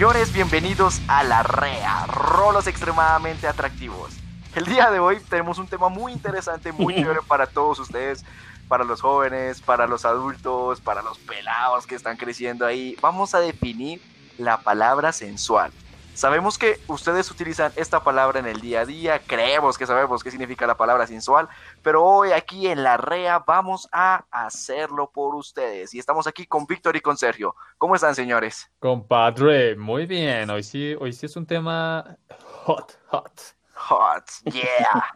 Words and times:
Señores, 0.00 0.32
bienvenidos 0.32 0.98
a 1.08 1.22
la 1.22 1.42
REA, 1.42 2.06
rolos 2.06 2.66
extremadamente 2.66 3.46
atractivos. 3.46 4.14
El 4.54 4.64
día 4.64 4.90
de 4.90 4.98
hoy 4.98 5.18
tenemos 5.28 5.58
un 5.58 5.66
tema 5.66 5.90
muy 5.90 6.12
interesante, 6.12 6.72
muy 6.72 6.94
chévere 6.96 7.20
para 7.28 7.46
todos 7.46 7.78
ustedes, 7.80 8.24
para 8.66 8.82
los 8.82 9.02
jóvenes, 9.02 9.60
para 9.60 9.86
los 9.86 10.06
adultos, 10.06 10.80
para 10.80 11.02
los 11.02 11.18
pelados 11.18 11.86
que 11.86 11.96
están 11.96 12.16
creciendo 12.16 12.64
ahí. 12.64 12.96
Vamos 13.02 13.34
a 13.34 13.40
definir 13.40 14.00
la 14.38 14.56
palabra 14.62 15.12
sensual. 15.12 15.70
Sabemos 16.14 16.58
que 16.58 16.78
ustedes 16.88 17.30
utilizan 17.30 17.72
esta 17.76 18.02
palabra 18.02 18.40
en 18.40 18.46
el 18.46 18.60
día 18.60 18.80
a 18.80 18.84
día, 18.84 19.20
creemos 19.20 19.78
que 19.78 19.86
sabemos 19.86 20.22
qué 20.22 20.30
significa 20.30 20.66
la 20.66 20.76
palabra 20.76 21.06
sensual, 21.06 21.48
pero 21.82 22.04
hoy 22.04 22.32
aquí 22.32 22.66
en 22.66 22.82
la 22.82 22.96
REA 22.96 23.38
vamos 23.46 23.88
a 23.92 24.24
hacerlo 24.30 25.10
por 25.10 25.34
ustedes. 25.34 25.94
Y 25.94 25.98
estamos 25.98 26.26
aquí 26.26 26.46
con 26.46 26.66
Víctor 26.66 26.96
y 26.96 27.00
con 27.00 27.16
Sergio. 27.16 27.54
¿Cómo 27.78 27.94
están, 27.94 28.14
señores? 28.14 28.70
Compadre, 28.80 29.76
muy 29.76 30.06
bien. 30.06 30.50
Hoy 30.50 30.62
sí, 30.62 30.94
hoy 30.98 31.12
sí 31.12 31.26
es 31.26 31.36
un 31.36 31.46
tema 31.46 32.16
hot, 32.64 32.98
hot. 33.08 33.40
Hot, 33.82 34.24
yeah, 34.44 35.12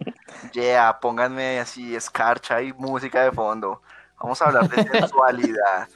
yeah, 0.54 0.98
pónganme 0.98 1.60
así 1.60 1.94
escarcha 1.94 2.62
y 2.62 2.72
música 2.72 3.22
de 3.22 3.30
fondo. 3.30 3.82
Vamos 4.18 4.40
a 4.40 4.46
hablar 4.46 4.70
de 4.70 4.82
sensualidad. 5.00 5.86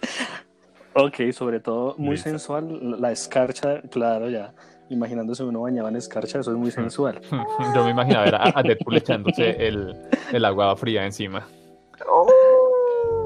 Ok, 0.92 1.32
sobre 1.32 1.60
todo 1.60 1.94
muy 1.96 2.18
sensual, 2.18 3.00
la 3.00 3.10
escarcha, 3.10 3.80
claro, 3.90 4.28
ya 4.28 4.52
imaginándose 4.90 5.44
uno 5.44 5.62
bañaba 5.62 5.88
en 5.88 5.96
escarcha, 5.96 6.40
eso 6.40 6.50
es 6.50 6.56
muy 6.56 6.70
sensual. 6.70 7.20
Yo 7.74 7.84
me 7.84 7.90
imaginaba 7.90 8.24
ver 8.24 8.34
a, 8.34 8.62
Deadpool 8.62 8.96
echándose 8.96 9.50
el, 9.66 9.94
el, 10.32 10.44
agua 10.44 10.76
fría 10.76 11.04
encima. 11.04 11.46
Oh, 12.08 12.28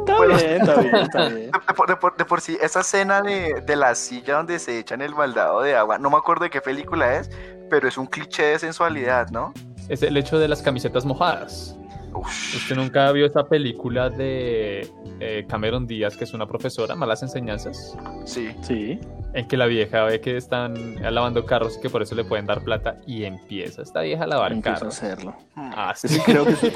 está, 0.00 0.24
bien, 0.24 0.60
está 0.60 0.80
bien, 0.80 0.94
está 0.96 1.28
bien, 1.28 1.50
de, 2.18 2.24
por, 2.24 2.40
sí, 2.40 2.58
esa 2.60 2.80
escena 2.80 3.22
de, 3.22 3.62
de, 3.66 3.76
la 3.76 3.94
silla 3.94 4.36
donde 4.36 4.58
se 4.58 4.78
echan 4.78 5.02
el 5.02 5.14
baldado 5.14 5.62
de 5.62 5.76
agua, 5.76 5.98
no 5.98 6.10
me 6.10 6.16
acuerdo 6.16 6.44
de 6.44 6.50
qué 6.50 6.60
película 6.60 7.16
es, 7.16 7.30
pero 7.70 7.88
es 7.88 7.96
un 7.98 8.06
cliché 8.06 8.44
de 8.44 8.58
sensualidad, 8.58 9.28
¿no? 9.30 9.52
Es 9.88 10.02
el 10.02 10.16
hecho 10.16 10.38
de 10.38 10.48
las 10.48 10.62
camisetas 10.62 11.04
mojadas. 11.04 11.76
¿Usted 12.14 12.76
nunca 12.76 13.10
vio 13.12 13.26
esa 13.26 13.44
película 13.44 14.10
de 14.10 14.88
eh, 15.20 15.44
Cameron 15.48 15.86
Díaz, 15.86 16.16
que 16.16 16.24
es 16.24 16.34
una 16.34 16.46
profesora, 16.46 16.94
Malas 16.94 17.22
Enseñanzas? 17.22 17.96
Sí. 18.24 18.50
Sí. 18.62 18.98
En 19.34 19.48
que 19.48 19.56
la 19.56 19.66
vieja 19.66 20.04
ve 20.04 20.20
que 20.20 20.36
están 20.36 20.96
lavando 21.02 21.46
carros 21.46 21.76
y 21.78 21.80
que 21.80 21.90
por 21.90 22.02
eso 22.02 22.14
le 22.14 22.24
pueden 22.24 22.46
dar 22.46 22.62
plata 22.62 22.96
y 23.06 23.24
empieza 23.24 23.82
esta 23.82 24.02
vieja 24.02 24.24
a 24.24 24.26
lavar 24.26 24.52
empieza 24.52 24.80
carros. 24.80 25.02
a 25.02 25.06
hacerlo. 25.06 25.36
Ah, 25.56 25.92
sí. 25.96 26.18
creo 26.24 26.44
que 26.44 26.56
sí. 26.56 26.72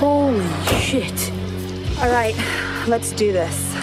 Holy 0.00 0.44
shit. 0.80 1.32
All 2.02 2.10
right, 2.10 2.36
let's 2.86 3.12
do 3.12 3.32
this. 3.32 3.74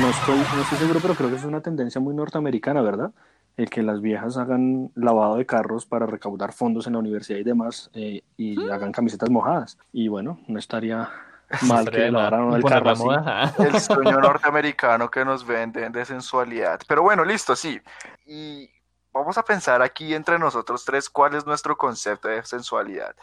No 0.00 0.10
estoy, 0.10 0.38
no 0.54 0.62
estoy 0.62 0.78
seguro, 0.78 1.00
pero 1.00 1.14
creo 1.14 1.30
que 1.30 1.36
es 1.36 1.44
una 1.44 1.60
tendencia 1.60 2.00
muy 2.00 2.14
norteamericana, 2.14 2.82
¿verdad? 2.82 3.12
El 3.56 3.70
que 3.70 3.82
las 3.82 4.02
viejas 4.02 4.36
hagan 4.36 4.90
lavado 4.94 5.36
de 5.36 5.46
carros 5.46 5.86
para 5.86 6.06
recaudar 6.06 6.52
fondos 6.52 6.86
en 6.86 6.92
la 6.92 6.98
universidad 6.98 7.38
y 7.38 7.44
demás 7.44 7.90
eh, 7.94 8.22
y 8.36 8.56
mm. 8.56 8.70
hagan 8.70 8.92
camisetas 8.92 9.30
mojadas. 9.30 9.78
Y 9.92 10.08
bueno, 10.08 10.38
no 10.48 10.58
estaría 10.58 11.08
mal 11.62 11.90
que 11.90 12.10
lavaran 12.10 12.52
el 12.52 12.62
carro 12.62 12.90
así. 12.90 13.62
El 13.62 13.80
sueño 13.80 14.20
norteamericano 14.20 15.10
que 15.10 15.24
nos 15.24 15.46
venden 15.46 15.92
de 15.92 16.04
sensualidad. 16.04 16.80
Pero 16.86 17.02
bueno, 17.02 17.24
listo, 17.24 17.56
sí. 17.56 17.80
Y 18.26 18.68
vamos 19.16 19.38
a 19.38 19.44
pensar 19.44 19.82
aquí 19.82 20.14
entre 20.14 20.38
nosotros 20.38 20.84
tres 20.84 21.08
cuál 21.10 21.34
es 21.34 21.46
nuestro 21.46 21.76
concepto 21.76 22.28
de 22.28 22.44
sensualidad. 22.44 23.14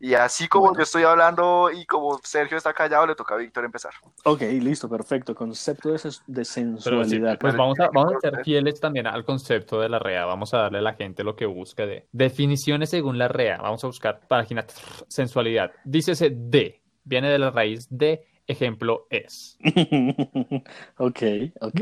Y 0.00 0.14
así 0.14 0.46
como 0.46 0.74
yo 0.76 0.82
estoy 0.82 1.02
hablando 1.02 1.70
y 1.72 1.84
como 1.84 2.18
Sergio 2.22 2.56
está 2.56 2.72
callado, 2.72 3.06
le 3.06 3.16
toca 3.16 3.34
a 3.34 3.38
Víctor 3.38 3.64
empezar. 3.64 3.92
Ok, 4.24 4.42
listo, 4.42 4.88
perfecto. 4.88 5.34
Concepto 5.34 5.90
de, 5.90 6.44
sensualidad. 6.44 7.38
pues 7.38 7.56
vamos 7.56 7.80
a, 7.80 7.88
vamos 7.92 8.14
a 8.14 8.20
ser 8.20 8.44
fieles 8.44 8.78
también 8.78 9.08
al 9.08 9.24
concepto 9.24 9.80
de 9.80 9.88
la 9.88 9.98
REA. 9.98 10.24
Vamos 10.24 10.54
a 10.54 10.58
darle 10.58 10.78
a 10.78 10.82
la 10.82 10.94
gente 10.94 11.24
lo 11.24 11.34
que 11.34 11.46
busca 11.46 11.84
de 11.84 12.06
definiciones 12.12 12.90
según 12.90 13.18
la 13.18 13.26
REA. 13.26 13.58
Vamos 13.58 13.82
a 13.82 13.88
buscar 13.88 14.20
página 14.28 14.64
sensualidad. 15.08 15.72
Dícese 15.84 16.30
de, 16.30 16.80
viene 17.02 17.28
de 17.30 17.38
la 17.38 17.50
raíz 17.50 17.88
de 17.90 18.24
ejemplo 18.48 19.06
es. 19.10 19.56
ok, 20.96 21.22
ok. 21.60 21.80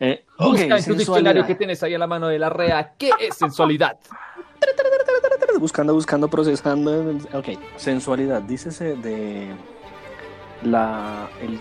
Eh, 0.00 0.24
busca 0.38 0.76
en 0.76 0.84
tu 0.84 0.94
diccionario 0.94 1.46
que 1.46 1.54
tienes 1.54 1.82
ahí 1.82 1.94
a 1.94 1.98
la 1.98 2.06
mano 2.06 2.28
de 2.28 2.38
la 2.38 2.50
REA. 2.50 2.94
¿Qué 2.98 3.10
es 3.20 3.36
sensualidad? 3.36 3.98
Buscando, 5.58 5.94
buscando, 5.94 6.28
procesando. 6.28 7.16
Ok, 7.32 7.50
sensualidad. 7.76 8.42
Dícese 8.42 8.96
de 8.96 9.48
la. 10.62 11.30
El, 11.40 11.60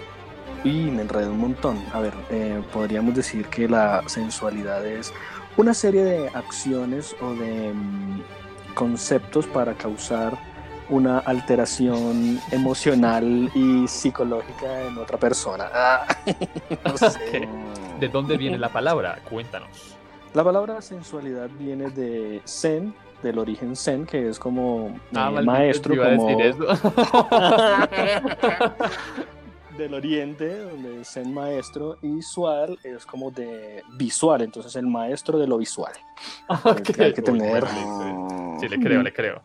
y 0.64 0.90
me 0.92 1.04
enredé 1.04 1.30
un 1.30 1.40
montón. 1.40 1.78
A 1.94 2.00
ver, 2.00 2.14
eh, 2.32 2.62
podríamos 2.74 3.16
decir 3.16 3.46
que 3.48 3.68
la 3.70 4.04
sensualidad 4.08 4.86
es 4.86 5.14
una 5.58 5.74
serie 5.74 6.04
de 6.04 6.28
acciones 6.30 7.16
o 7.22 7.34
de 7.34 7.74
mm, 7.74 8.22
conceptos 8.74 9.46
para 9.48 9.74
causar 9.76 10.38
una 10.92 11.20
alteración 11.20 12.40
emocional 12.52 13.50
y 13.56 13.88
psicológica 13.88 14.84
en 14.84 14.98
otra 14.98 15.18
persona. 15.18 15.70
Ah, 15.74 16.06
no 16.86 16.98
sé. 16.98 17.48
¿De 18.00 18.08
dónde 18.10 18.38
viene 18.38 18.58
la 18.58 18.70
palabra? 18.70 19.20
Cuéntanos. 19.30 19.96
La 20.34 20.44
palabra 20.44 20.82
sensualidad 20.82 21.50
viene 21.58 21.90
de 21.90 22.42
zen, 22.46 22.94
del 23.24 23.40
origen 23.40 23.76
zen, 23.76 24.06
que 24.06 24.30
es 24.30 24.38
como 24.38 25.00
ah, 25.16 25.32
eh, 25.34 25.42
maestro, 25.42 25.96
como... 25.96 26.38
del 29.78 29.94
oriente, 29.94 30.58
donde 30.58 31.02
es 31.02 31.10
zen 31.10 31.34
maestro, 31.34 31.98
y 32.02 32.22
sual 32.22 32.78
es 32.84 33.06
como 33.06 33.32
de 33.32 33.82
visual, 33.94 34.42
entonces 34.42 34.76
el 34.76 34.88
maestro 34.88 35.40
de 35.40 35.48
lo 35.48 35.58
visual. 35.58 35.94
Hay 36.64 37.14
que 37.14 37.22
tener... 37.22 37.66
Sí, 38.60 38.68
le 38.68 38.80
creo, 38.80 39.02
le 39.02 39.14
creo. 39.14 39.42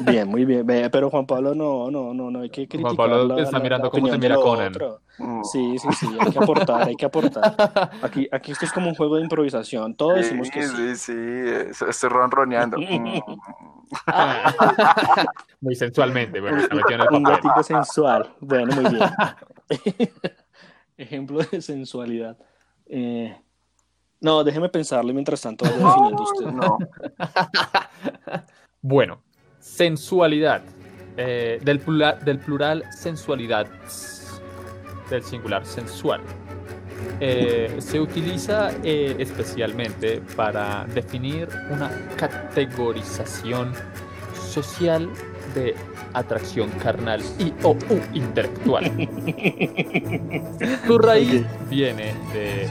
Bien, 0.00 0.26
muy 0.28 0.44
bien. 0.44 0.66
Pero 0.66 1.10
Juan 1.10 1.26
Pablo 1.26 1.54
no, 1.54 1.90
no, 1.90 2.14
no, 2.14 2.30
no 2.30 2.40
hay 2.40 2.48
que 2.48 2.66
criticar. 2.66 2.94
Juan 2.94 3.10
Pablo 3.10 3.38
está 3.38 3.58
mirando 3.58 3.90
cómo 3.90 4.08
te 4.08 4.18
mira 4.18 4.36
Conan. 4.36 4.72
Sí, 5.44 5.76
sí, 5.78 5.88
sí, 5.98 6.06
hay 6.18 6.32
que 6.32 6.38
aportar, 6.38 6.88
hay 6.88 6.96
que 6.96 7.04
aportar. 7.04 7.54
Aquí, 8.02 8.26
aquí 8.32 8.52
esto 8.52 8.64
es 8.64 8.72
como 8.72 8.88
un 8.88 8.94
juego 8.94 9.16
de 9.16 9.22
improvisación. 9.22 9.94
Todos 9.94 10.16
decimos 10.16 10.50
que 10.50 10.62
sí. 10.62 10.96
Sí, 10.96 10.96
sí, 10.96 11.84
estoy 11.88 12.08
ronroneando. 12.08 12.78
muy 15.60 15.74
sensualmente, 15.74 16.40
bueno, 16.40 16.62
Un 17.10 17.22
gatito 17.22 17.62
sensual. 17.62 18.34
Bueno, 18.40 18.74
muy 18.74 18.90
bien. 18.90 19.10
Ejemplo 20.96 21.40
de 21.40 21.60
sensualidad. 21.60 22.38
Eh, 22.86 23.36
no, 24.20 24.44
déjeme 24.44 24.70
pensarlo 24.70 25.12
mientras 25.12 25.42
tanto 25.42 25.64
definiendo 25.66 26.22
usted. 26.22 26.46
No. 26.46 26.78
Bueno, 28.80 29.22
sensualidad. 29.76 30.62
Eh, 31.16 31.60
del, 31.62 31.78
plural, 31.78 32.18
del 32.24 32.38
plural 32.38 32.84
sensualidad. 32.90 33.66
Del 35.10 35.22
singular 35.22 35.66
sensual. 35.66 36.20
Eh, 37.20 37.76
se 37.78 38.00
utiliza 38.00 38.70
eh, 38.82 39.14
especialmente 39.18 40.22
para 40.36 40.86
definir 40.94 41.48
una 41.70 41.90
categorización 42.16 43.72
social 44.34 45.08
de 45.54 45.74
atracción 46.14 46.70
carnal 46.82 47.20
y 47.38 47.52
o 47.62 47.76
intelectual. 48.14 48.84
Su 50.86 50.98
raíz 50.98 51.44
viene 51.68 52.14
de 52.32 52.68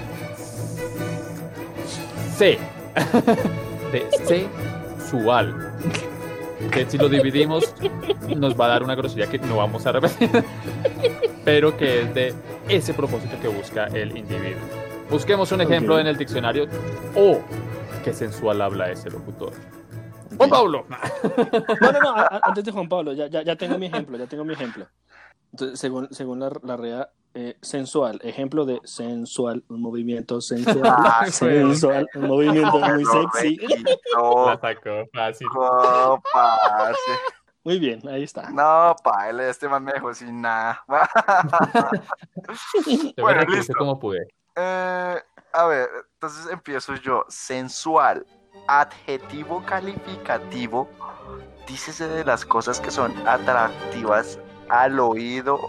C, 2.38 2.57
de 3.92 4.07
sexual 4.25 5.70
que 6.69 6.86
si 6.86 6.98
lo 6.98 7.10
dividimos 7.10 7.74
nos 8.36 8.60
va 8.60 8.66
a 8.66 8.69
dar 8.69 8.84
una 8.84 8.96
grosería 8.96 9.28
que 9.28 9.40
no 9.40 9.58
vamos 9.58 9.86
a 9.86 9.92
repetir, 9.94 10.30
pero 11.46 11.75
que 11.78 12.02
es 12.02 12.13
de 12.13 12.34
ese 12.69 12.94
propósito 12.94 13.40
que 13.42 13.48
busca 13.48 13.86
el 13.88 14.18
individuo. 14.18 14.62
Busquemos 15.10 15.52
un 15.52 15.62
ejemplo 15.62 16.00
en 16.00 16.08
el 16.08 16.18
diccionario. 16.18 16.68
o 17.16 17.31
oh, 17.31 17.42
qué 18.04 18.13
sensual 18.13 18.62
habla 18.62 18.92
ese 18.92 19.10
locutor. 19.10 19.52
Juan 20.38 20.50
Pablo. 20.50 20.86
No, 21.81 21.92
no, 21.92 22.00
no, 22.00 22.16
antes 22.42 22.63
de 22.63 22.72
Juan 22.72 22.88
Pablo, 22.88 23.13
ya, 23.13 23.28
ya, 23.28 23.44
ya 23.44 23.56
tengo 23.56 23.78
mi 23.78 23.88
ejemplo, 23.88 24.18
ya 24.18 24.28
tengo 24.28 24.46
mi 24.46 24.54
ejemplo. 24.54 24.88
Entonces, 25.52 25.80
según, 25.80 26.08
según 26.12 26.40
la, 26.40 26.52
la 26.63 26.78
REA, 26.78 27.10
eh, 27.33 27.56
sensual, 27.62 28.19
ejemplo 28.24 28.66
de 28.66 28.81
sensual, 28.83 29.63
un 29.69 29.81
movimiento 29.81 30.42
sensual, 30.42 30.81
ah, 30.86 31.25
sensual, 31.31 32.06
un 32.16 32.28
movimiento 32.28 32.78
muy 32.80 33.06
sexy. 33.06 33.57
La 33.57 35.33
sacó 35.33 36.22
fácil. 36.33 37.16
Muy 37.63 37.80
bien, 37.80 38.06
ahí 38.10 38.24
está. 38.24 38.50
No, 38.50 38.95
pa, 39.04 39.30
él 39.30 39.39
este 39.42 39.69
man 39.69 39.83
me 39.83 39.94
dejó 39.94 40.13
sin 40.13 40.42
nada. 40.42 40.83
bueno, 43.18 43.42
listo. 43.44 43.74
como 43.77 43.98
pude. 44.00 44.27
Eh, 44.56 45.22
a 45.54 45.66
ver, 45.68 45.88
entonces 46.13 46.51
empiezo 46.51 46.95
yo. 46.95 47.24
Sensual. 47.30 48.25
adjetivo 48.68 49.63
calificativo, 49.66 50.89
dícese 51.66 52.07
de 52.07 52.25
las 52.25 52.44
cosas 52.44 52.81
que 52.81 52.92
son 52.92 53.13
atractivas 53.25 54.38
al 54.69 55.00
oído 55.00 55.60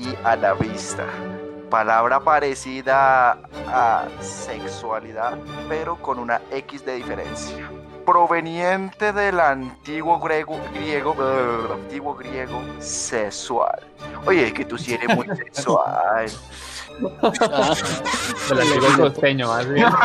y 0.00 0.16
a 0.24 0.36
la 0.36 0.54
vista. 0.54 1.06
Palabra 1.68 2.20
parecida 2.20 3.38
a 3.68 4.08
sexualidad, 4.20 5.38
pero 5.68 5.96
con 5.96 6.18
una 6.18 6.40
X 6.50 6.84
de 6.84 6.94
diferencia. 6.94 7.70
Proveniente 8.04 9.12
del 9.12 9.38
antiguo 9.38 10.18
griego, 10.18 10.58
griego, 10.74 11.14
antiguo 11.74 12.14
griego, 12.16 12.60
sexual. 12.80 13.80
Oye, 14.26 14.52
que 14.52 14.64
tú 14.64 14.78
sí 14.78 14.94
eres 14.94 15.14
muy 15.14 15.26
sexual. 15.36 16.26
Se 18.46 18.54
la 18.54 18.62
digo 18.64 18.86
el 18.86 18.96
costeño, 18.96 19.48
más 19.48 19.68
bien. 19.68 19.86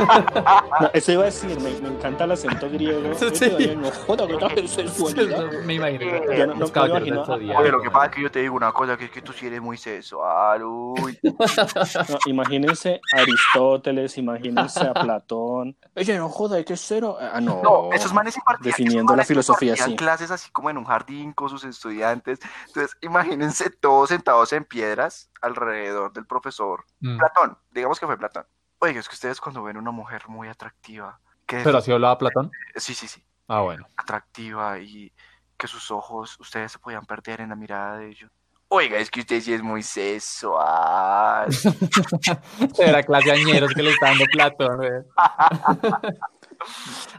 No, 0.81 0.89
eso 0.93 1.11
iba 1.13 1.21
a 1.23 1.25
decir, 1.25 1.57
me, 1.61 1.69
me 1.79 1.87
encanta 1.95 2.25
el 2.25 2.31
acento 2.31 2.69
griego. 2.69 3.13
Sí. 3.19 3.25
Ese 3.25 3.55
oye, 3.55 3.75
no 3.75 3.89
joda, 3.91 4.27
que 4.27 4.35
tal 4.37 4.67
sensualidad. 4.67 5.51
Me 5.63 5.75
imagino. 5.75 6.05
Ya 6.35 6.47
no- 6.47 6.55
no. 6.55 7.55
Oye, 7.59 7.71
lo 7.71 7.81
que 7.81 7.89
pasa 7.89 8.05
es 8.07 8.11
que 8.15 8.21
yo 8.21 8.31
te 8.31 8.41
digo 8.41 8.55
una 8.55 8.71
cosa, 8.73 8.97
que 8.97 9.05
es 9.05 9.11
que 9.11 9.21
tú 9.21 9.31
sí 9.33 9.47
eres 9.47 9.61
muy 9.61 9.77
sexual. 9.77 10.63
Uy. 10.63 11.17
No, 11.23 12.17
imagínense 12.25 12.99
a 13.15 13.21
Aristóteles, 13.21 14.17
imagínense 14.17 14.81
a 14.85 14.93
Platón. 14.93 15.75
Oye, 15.95 16.17
no 16.17 16.29
joda, 16.29 16.57
hay 16.57 16.65
que 16.65 16.75
cero. 16.77 17.17
Ah, 17.19 17.39
no. 17.41 17.61
No, 17.63 17.89
esos 17.93 18.13
manes 18.13 18.35
impartían, 18.37 18.71
definiendo 18.71 18.99
esos 18.99 19.09
la 19.11 19.15
manes 19.15 19.27
filosofía 19.27 19.73
así. 19.73 19.95
clases 19.95 20.31
así 20.31 20.51
como 20.51 20.69
en 20.69 20.77
un 20.77 20.85
jardín 20.85 21.31
con 21.33 21.49
sus 21.49 21.63
estudiantes. 21.63 22.39
Entonces, 22.67 22.97
imagínense 23.01 23.69
todos 23.69 24.09
sentados 24.09 24.51
en 24.53 24.65
piedras 24.65 25.29
alrededor 25.41 26.11
del 26.13 26.25
profesor. 26.25 26.85
Mm. 26.99 27.17
Platón, 27.17 27.57
digamos 27.71 27.99
que 27.99 28.05
fue 28.05 28.17
Platón. 28.17 28.45
Oiga, 28.79 28.99
es 28.99 29.07
que 29.09 29.15
ustedes 29.15 29.39
cuando 29.41 29.63
ven 29.63 29.77
una 29.77 29.91
mujer 29.91 30.23
muy 30.27 30.47
atractiva, 30.47 31.19
que 31.45 31.61
Pero 31.63 31.77
así 31.77 31.91
hablaba 31.91 32.17
Platón. 32.17 32.51
sí, 32.75 32.93
sí, 32.93 33.07
sí, 33.07 33.23
Ah, 33.47 33.61
bueno. 33.61 33.87
atractiva 33.97 34.79
y 34.79 35.13
que 35.57 35.67
sus 35.67 35.91
ojos, 35.91 36.37
ustedes 36.39 36.71
se 36.73 36.79
podían 36.79 37.05
perder 37.05 37.41
en 37.41 37.49
la 37.49 37.55
mirada 37.55 37.97
de 37.97 38.09
ellos. 38.09 38.31
Oiga, 38.67 38.97
es 38.97 39.11
que 39.11 39.19
usted 39.21 39.39
sí 39.41 39.53
es 39.53 39.61
muy 39.61 39.83
sexual. 39.83 41.47
Era 42.79 43.03
clase 43.03 43.31
añeros 43.31 43.71
que 43.73 43.83
le 43.83 43.91
está 43.91 44.07
dando 44.07 44.25
Platón. 44.31 44.77
güey. 44.77 44.91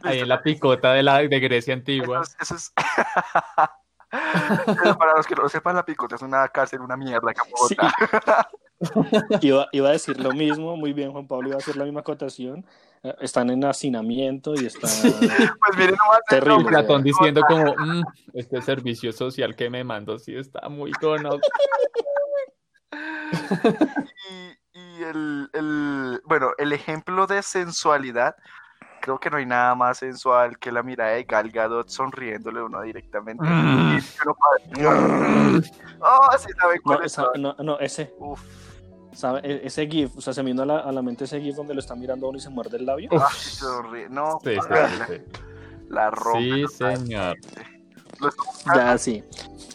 Ahí 0.03 0.21
en 0.21 0.29
la 0.29 0.43
picota 0.43 0.93
de, 0.93 1.03
la, 1.05 1.19
de 1.19 1.41
Grecia 1.41 1.73
Eso 1.75 1.79
antigua. 1.81 2.23
es, 2.23 2.37
eso 2.41 2.55
es- 2.57 2.73
Pero 4.11 4.97
para 4.99 5.15
los 5.17 5.27
que 5.27 5.35
no 5.35 5.43
lo 5.43 5.49
sepan, 5.49 5.77
la 5.77 5.85
picota 5.85 6.15
es 6.17 6.23
una 6.23 6.47
cárcel, 6.49 6.81
una 6.81 6.97
mierda 6.97 7.31
acá 7.31 7.43
Sí. 7.69 7.77
Iba, 9.41 9.67
iba 9.73 9.89
a 9.89 9.93
decir 9.93 10.21
lo 10.21 10.33
mismo, 10.33 10.77
muy 10.77 10.93
bien, 10.93 11.11
Juan 11.11 11.27
Pablo, 11.27 11.49
iba 11.49 11.57
a 11.57 11.59
hacer 11.59 11.77
la 11.77 11.85
misma 11.85 12.01
acotación. 12.01 12.67
Eh, 13.03 13.15
Están 13.21 13.49
en 13.51 13.65
hacinamiento 13.65 14.53
y 14.55 14.67
están. 14.67 14.91
Pues 15.01 15.79
miren 15.79 15.97
Terrible. 16.29 16.55
nombre. 16.57 16.73
Platón 16.75 17.03
diciendo 17.03 17.41
como, 17.49 17.75
"Mm, 17.75 18.03
este 18.35 18.61
servicio 18.61 19.13
social 19.13 19.57
que 19.57 19.71
me 19.71 19.83
mando 19.83 20.19
sí 20.19 20.37
está 20.37 20.69
muy 20.69 20.93
conocido. 20.93 21.41
Y, 24.31 24.79
y 24.79 25.03
el, 25.03 25.51
el- 25.53 26.21
bueno, 26.25 26.51
el 26.59 26.73
ejemplo 26.73 27.27
de 27.27 27.43
sensualidad, 27.43 28.37
creo 29.07 29.21
que 29.21 29.31
no 29.31 29.37
hay 29.37 29.47
nada 29.47 29.73
más 29.77 29.99
sensual 29.99 30.59
que 30.59 30.73
la 30.73 30.83
mirada 30.83 31.13
de 31.13 31.23
Gal 31.23 31.49
Gadot 31.49 31.89
sonriéndole 31.89 32.59
a 32.59 32.65
uno 32.65 32.83
directamente. 32.83 33.45
Mm. 33.45 33.99
Oh, 36.01 36.29
sí 36.37 36.49
sabe 36.61 36.81
cuál 36.81 36.99
No, 36.99 37.05
es. 37.05 37.13
esa- 37.13 37.27
no, 37.39 37.55
no, 37.61 37.79
ese, 37.79 38.13
Uf, 38.19 38.41
¿sabe? 39.13 39.41
E- 39.45 39.61
Ese 39.65 39.87
GIF, 39.87 40.17
o 40.17 40.21
sea, 40.21 40.33
se 40.33 40.43
me 40.43 40.51
vino 40.51 40.65
a 40.65 40.67
la, 40.67 40.79
a 40.81 40.91
la 40.91 41.03
mente 41.03 41.23
ese 41.23 41.41
GIF 41.41 41.55
donde 41.55 41.73
lo 41.75 41.79
está 41.79 41.95
mirando 41.95 42.27
a 42.27 42.31
uno 42.31 42.39
y 42.39 42.41
se 42.41 42.51
muerde 42.51 42.79
el 42.79 42.87
labio. 42.87 43.09
Uf. 43.13 43.23
ah, 43.23 43.29
sí 43.33 43.51
sonríe. 43.51 44.09
No, 44.09 44.41
Sí, 44.43 44.51
sí, 44.61 44.69
la, 44.71 44.91
la 45.89 46.11
rompe 46.11 46.65
Sí, 46.69 46.75
señor. 46.77 47.37
Ya, 48.75 48.99
sí. 48.99 49.23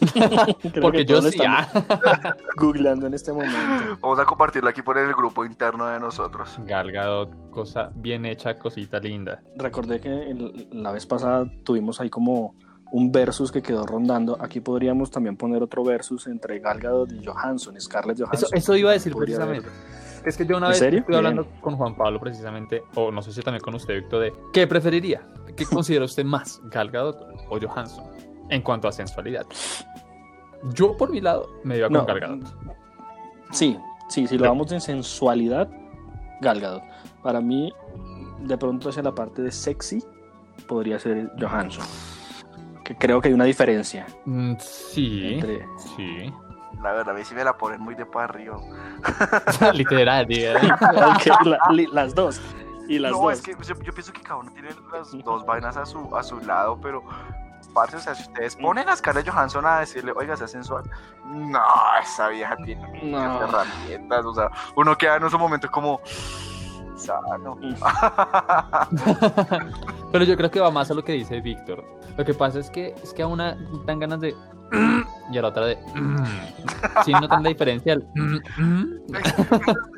Porque 0.80 0.98
que 0.98 1.04
yo 1.04 1.22
sí, 1.22 1.28
estamos 1.38 1.66
ah. 1.74 2.36
googleando 2.56 3.06
en 3.06 3.14
este 3.14 3.32
momento. 3.32 3.98
Vamos 4.00 4.18
a 4.18 4.24
compartirlo 4.24 4.68
aquí 4.68 4.82
por 4.82 4.98
el 4.98 5.12
grupo 5.14 5.44
interno 5.44 5.86
de 5.86 6.00
nosotros. 6.00 6.58
Gal 6.66 6.90
Gadot, 6.90 7.50
cosa 7.50 7.90
bien 7.94 8.26
hecha, 8.26 8.58
cosita 8.58 8.98
linda. 8.98 9.42
Recordé 9.56 10.00
que 10.00 10.08
el- 10.30 10.68
la 10.72 10.92
vez 10.92 11.06
pasada 11.06 11.46
tuvimos 11.64 12.00
ahí 12.00 12.10
como 12.10 12.54
un 12.90 13.10
versus 13.12 13.50
que 13.52 13.62
quedó 13.62 13.86
rondando. 13.86 14.36
Aquí 14.40 14.60
podríamos 14.60 15.10
también 15.10 15.36
poner 15.36 15.62
otro 15.62 15.84
versus 15.84 16.26
entre 16.26 16.58
Gal 16.58 16.78
Gadot 16.80 17.12
y 17.12 17.24
Johansson, 17.24 17.80
Scarlett 17.80 18.18
Johansson. 18.20 18.50
eso 18.52 18.76
iba 18.76 18.90
a 18.90 18.94
decir 18.94 19.14
precisamente. 19.14 19.68
haber. 19.68 20.02
Es 20.26 20.36
que 20.36 20.46
yo 20.46 20.56
una 20.56 20.66
¿En 20.66 20.70
vez 20.70 20.78
serio? 20.78 21.00
estuve 21.00 21.16
hablando 21.16 21.42
Bien. 21.44 21.60
con 21.60 21.76
Juan 21.76 21.96
Pablo 21.96 22.20
precisamente, 22.20 22.82
o 22.94 23.10
no 23.10 23.22
sé 23.22 23.32
si 23.32 23.40
también 23.40 23.60
con 23.62 23.74
usted, 23.74 23.94
Víctor, 23.94 24.20
de 24.22 24.32
qué 24.52 24.68
preferiría, 24.68 25.26
qué 25.56 25.64
considera 25.66 26.04
usted 26.04 26.24
más, 26.24 26.60
Gal 26.70 26.90
Gadot 26.92 27.26
o 27.50 27.58
Johansson, 27.60 28.04
en 28.48 28.62
cuanto 28.62 28.88
a 28.88 28.92
sensualidad. 28.92 29.46
Yo, 30.74 30.96
por 30.96 31.10
mi 31.10 31.20
lado, 31.20 31.48
me 31.64 31.76
iba 31.78 31.88
con 31.88 31.94
No. 31.98 32.04
Gal 32.06 32.20
Gadot. 32.20 32.54
Sí, 33.50 33.78
sí, 34.08 34.26
si 34.26 34.38
lo 34.38 34.48
vamos 34.48 34.70
en 34.72 34.80
sensualidad, 34.80 35.68
Gal 36.40 36.60
Gadot. 36.60 36.82
Para 37.22 37.40
mí, 37.40 37.72
de 38.40 38.56
pronto 38.58 38.88
hacia 38.90 39.02
la 39.02 39.14
parte 39.14 39.42
de 39.42 39.50
sexy, 39.52 40.02
podría 40.68 40.98
ser 40.98 41.30
Johansson. 41.40 41.84
Que 42.84 42.96
creo 42.96 43.20
que 43.20 43.28
hay 43.28 43.34
una 43.34 43.44
diferencia 43.44 44.06
Mm, 44.24 44.54
sí, 44.58 45.34
entre... 45.34 45.66
sí. 45.96 46.32
La 46.82 46.92
verdad, 46.92 47.10
a 47.14 47.18
mí 47.18 47.24
sí 47.24 47.32
me 47.34 47.44
la 47.44 47.56
ponen 47.56 47.80
muy 47.80 47.94
de 47.94 48.04
para 48.06 48.24
arriba. 48.24 48.58
Literal, 49.74 50.26
la- 51.44 51.58
li- 51.70 51.86
las 51.92 52.12
dos. 52.14 52.40
Y 52.88 52.98
las 52.98 53.12
no, 53.12 53.18
dos. 53.18 53.34
es 53.34 53.42
que 53.42 53.52
yo, 53.52 53.74
yo 53.82 53.92
pienso 53.92 54.12
que 54.12 54.20
cada 54.20 54.36
uno 54.40 54.50
tiene 54.52 54.70
las 54.92 55.12
dos 55.24 55.46
vainas 55.46 55.76
a 55.76 55.86
su, 55.86 56.14
a 56.16 56.22
su 56.24 56.40
lado, 56.40 56.78
pero, 56.82 57.04
parce, 57.72 57.96
o 57.96 58.00
sea, 58.00 58.14
si 58.14 58.22
ustedes 58.22 58.56
ponen 58.56 58.88
a 58.88 58.96
Scarlett 58.96 59.28
Johansson 59.28 59.66
a 59.66 59.80
decirle, 59.80 60.12
oiga, 60.14 60.36
sea 60.36 60.48
sensual, 60.48 60.84
no, 61.24 61.60
esa 62.02 62.28
vieja 62.28 62.56
tiene 62.64 63.02
No. 63.04 63.42
herramientas, 63.42 64.24
o 64.24 64.34
sea, 64.34 64.50
uno 64.76 64.96
queda 64.96 65.16
en 65.16 65.24
esos 65.24 65.40
momentos 65.40 65.70
como 65.70 66.00
sano. 66.96 67.58
Pero 70.12 70.24
yo 70.24 70.36
creo 70.36 70.50
que 70.50 70.60
va 70.60 70.70
más 70.70 70.90
a 70.90 70.94
lo 70.94 71.04
que 71.04 71.12
dice 71.12 71.40
Víctor. 71.40 71.84
Lo 72.16 72.24
que 72.24 72.34
pasa 72.34 72.58
es 72.58 72.70
que 72.70 72.94
es 73.02 73.12
que 73.14 73.22
a 73.22 73.26
una 73.26 73.56
dan 73.86 73.98
ganas 73.98 74.20
de 74.20 74.34
y 75.30 75.38
a 75.38 75.42
la 75.42 75.48
otra 75.48 75.66
de 75.66 75.78
si 77.04 77.12
notan 77.12 77.42
la 77.42 77.48
diferencia 77.48 77.94
el 78.14 79.02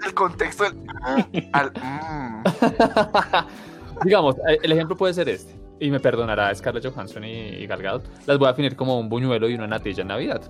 El 0.05 0.15
contexto 0.15 0.65
del 0.65 0.75
al 1.53 1.73
mm. 1.73 2.45
digamos, 4.05 4.37
eh, 4.49 4.59
el 4.63 4.73
ejemplo 4.73 4.97
puede 4.97 5.15
ser 5.15 5.29
este. 5.29 5.64
Y 5.81 5.91
me 5.91 6.01
perdonará 6.01 6.55
Scarlett 6.55 6.87
Johansson 6.87 7.25
y, 7.25 7.31
y 7.31 7.67
Gal 7.67 7.83
Gadot. 7.83 8.05
Las 8.27 8.39
voy 8.39 8.47
a 8.47 8.53
definir 8.53 8.77
como 8.77 8.99
un 8.99 9.09
buñuelo 9.09 9.49
y 9.49 9.55
una 9.55 9.67
natilla 9.67 10.03
en 10.03 10.09
Navidad. 10.09 10.41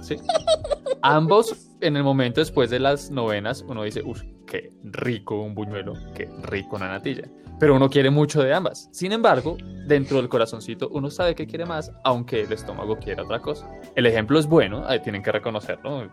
¿Sí? 0.00 0.16
Ambos, 1.02 1.70
en 1.80 1.96
el 1.96 2.02
momento 2.04 2.40
después 2.40 2.70
de 2.70 2.78
las 2.80 3.10
novenas, 3.10 3.64
uno 3.68 3.82
dice, 3.82 4.02
uff, 4.04 4.22
qué 4.46 4.72
rico 4.84 5.40
un 5.40 5.54
buñuelo, 5.54 5.94
qué 6.14 6.30
rico 6.42 6.76
una 6.76 6.88
natilla. 6.88 7.28
Pero 7.60 7.76
uno 7.76 7.88
quiere 7.88 8.10
mucho 8.10 8.42
de 8.42 8.52
ambas. 8.52 8.88
Sin 8.92 9.12
embargo, 9.12 9.56
dentro 9.86 10.16
del 10.16 10.28
corazoncito 10.28 10.88
uno 10.90 11.10
sabe 11.10 11.34
que 11.34 11.46
quiere 11.46 11.64
más, 11.66 11.92
aunque 12.04 12.42
el 12.42 12.52
estómago 12.52 12.96
quiera 12.98 13.22
otra 13.22 13.40
cosa. 13.40 13.70
El 13.94 14.06
ejemplo 14.06 14.38
es 14.38 14.46
bueno, 14.46 14.84
ahí 14.86 15.00
tienen 15.00 15.22
que 15.22 15.30
reconocerlo. 15.32 16.04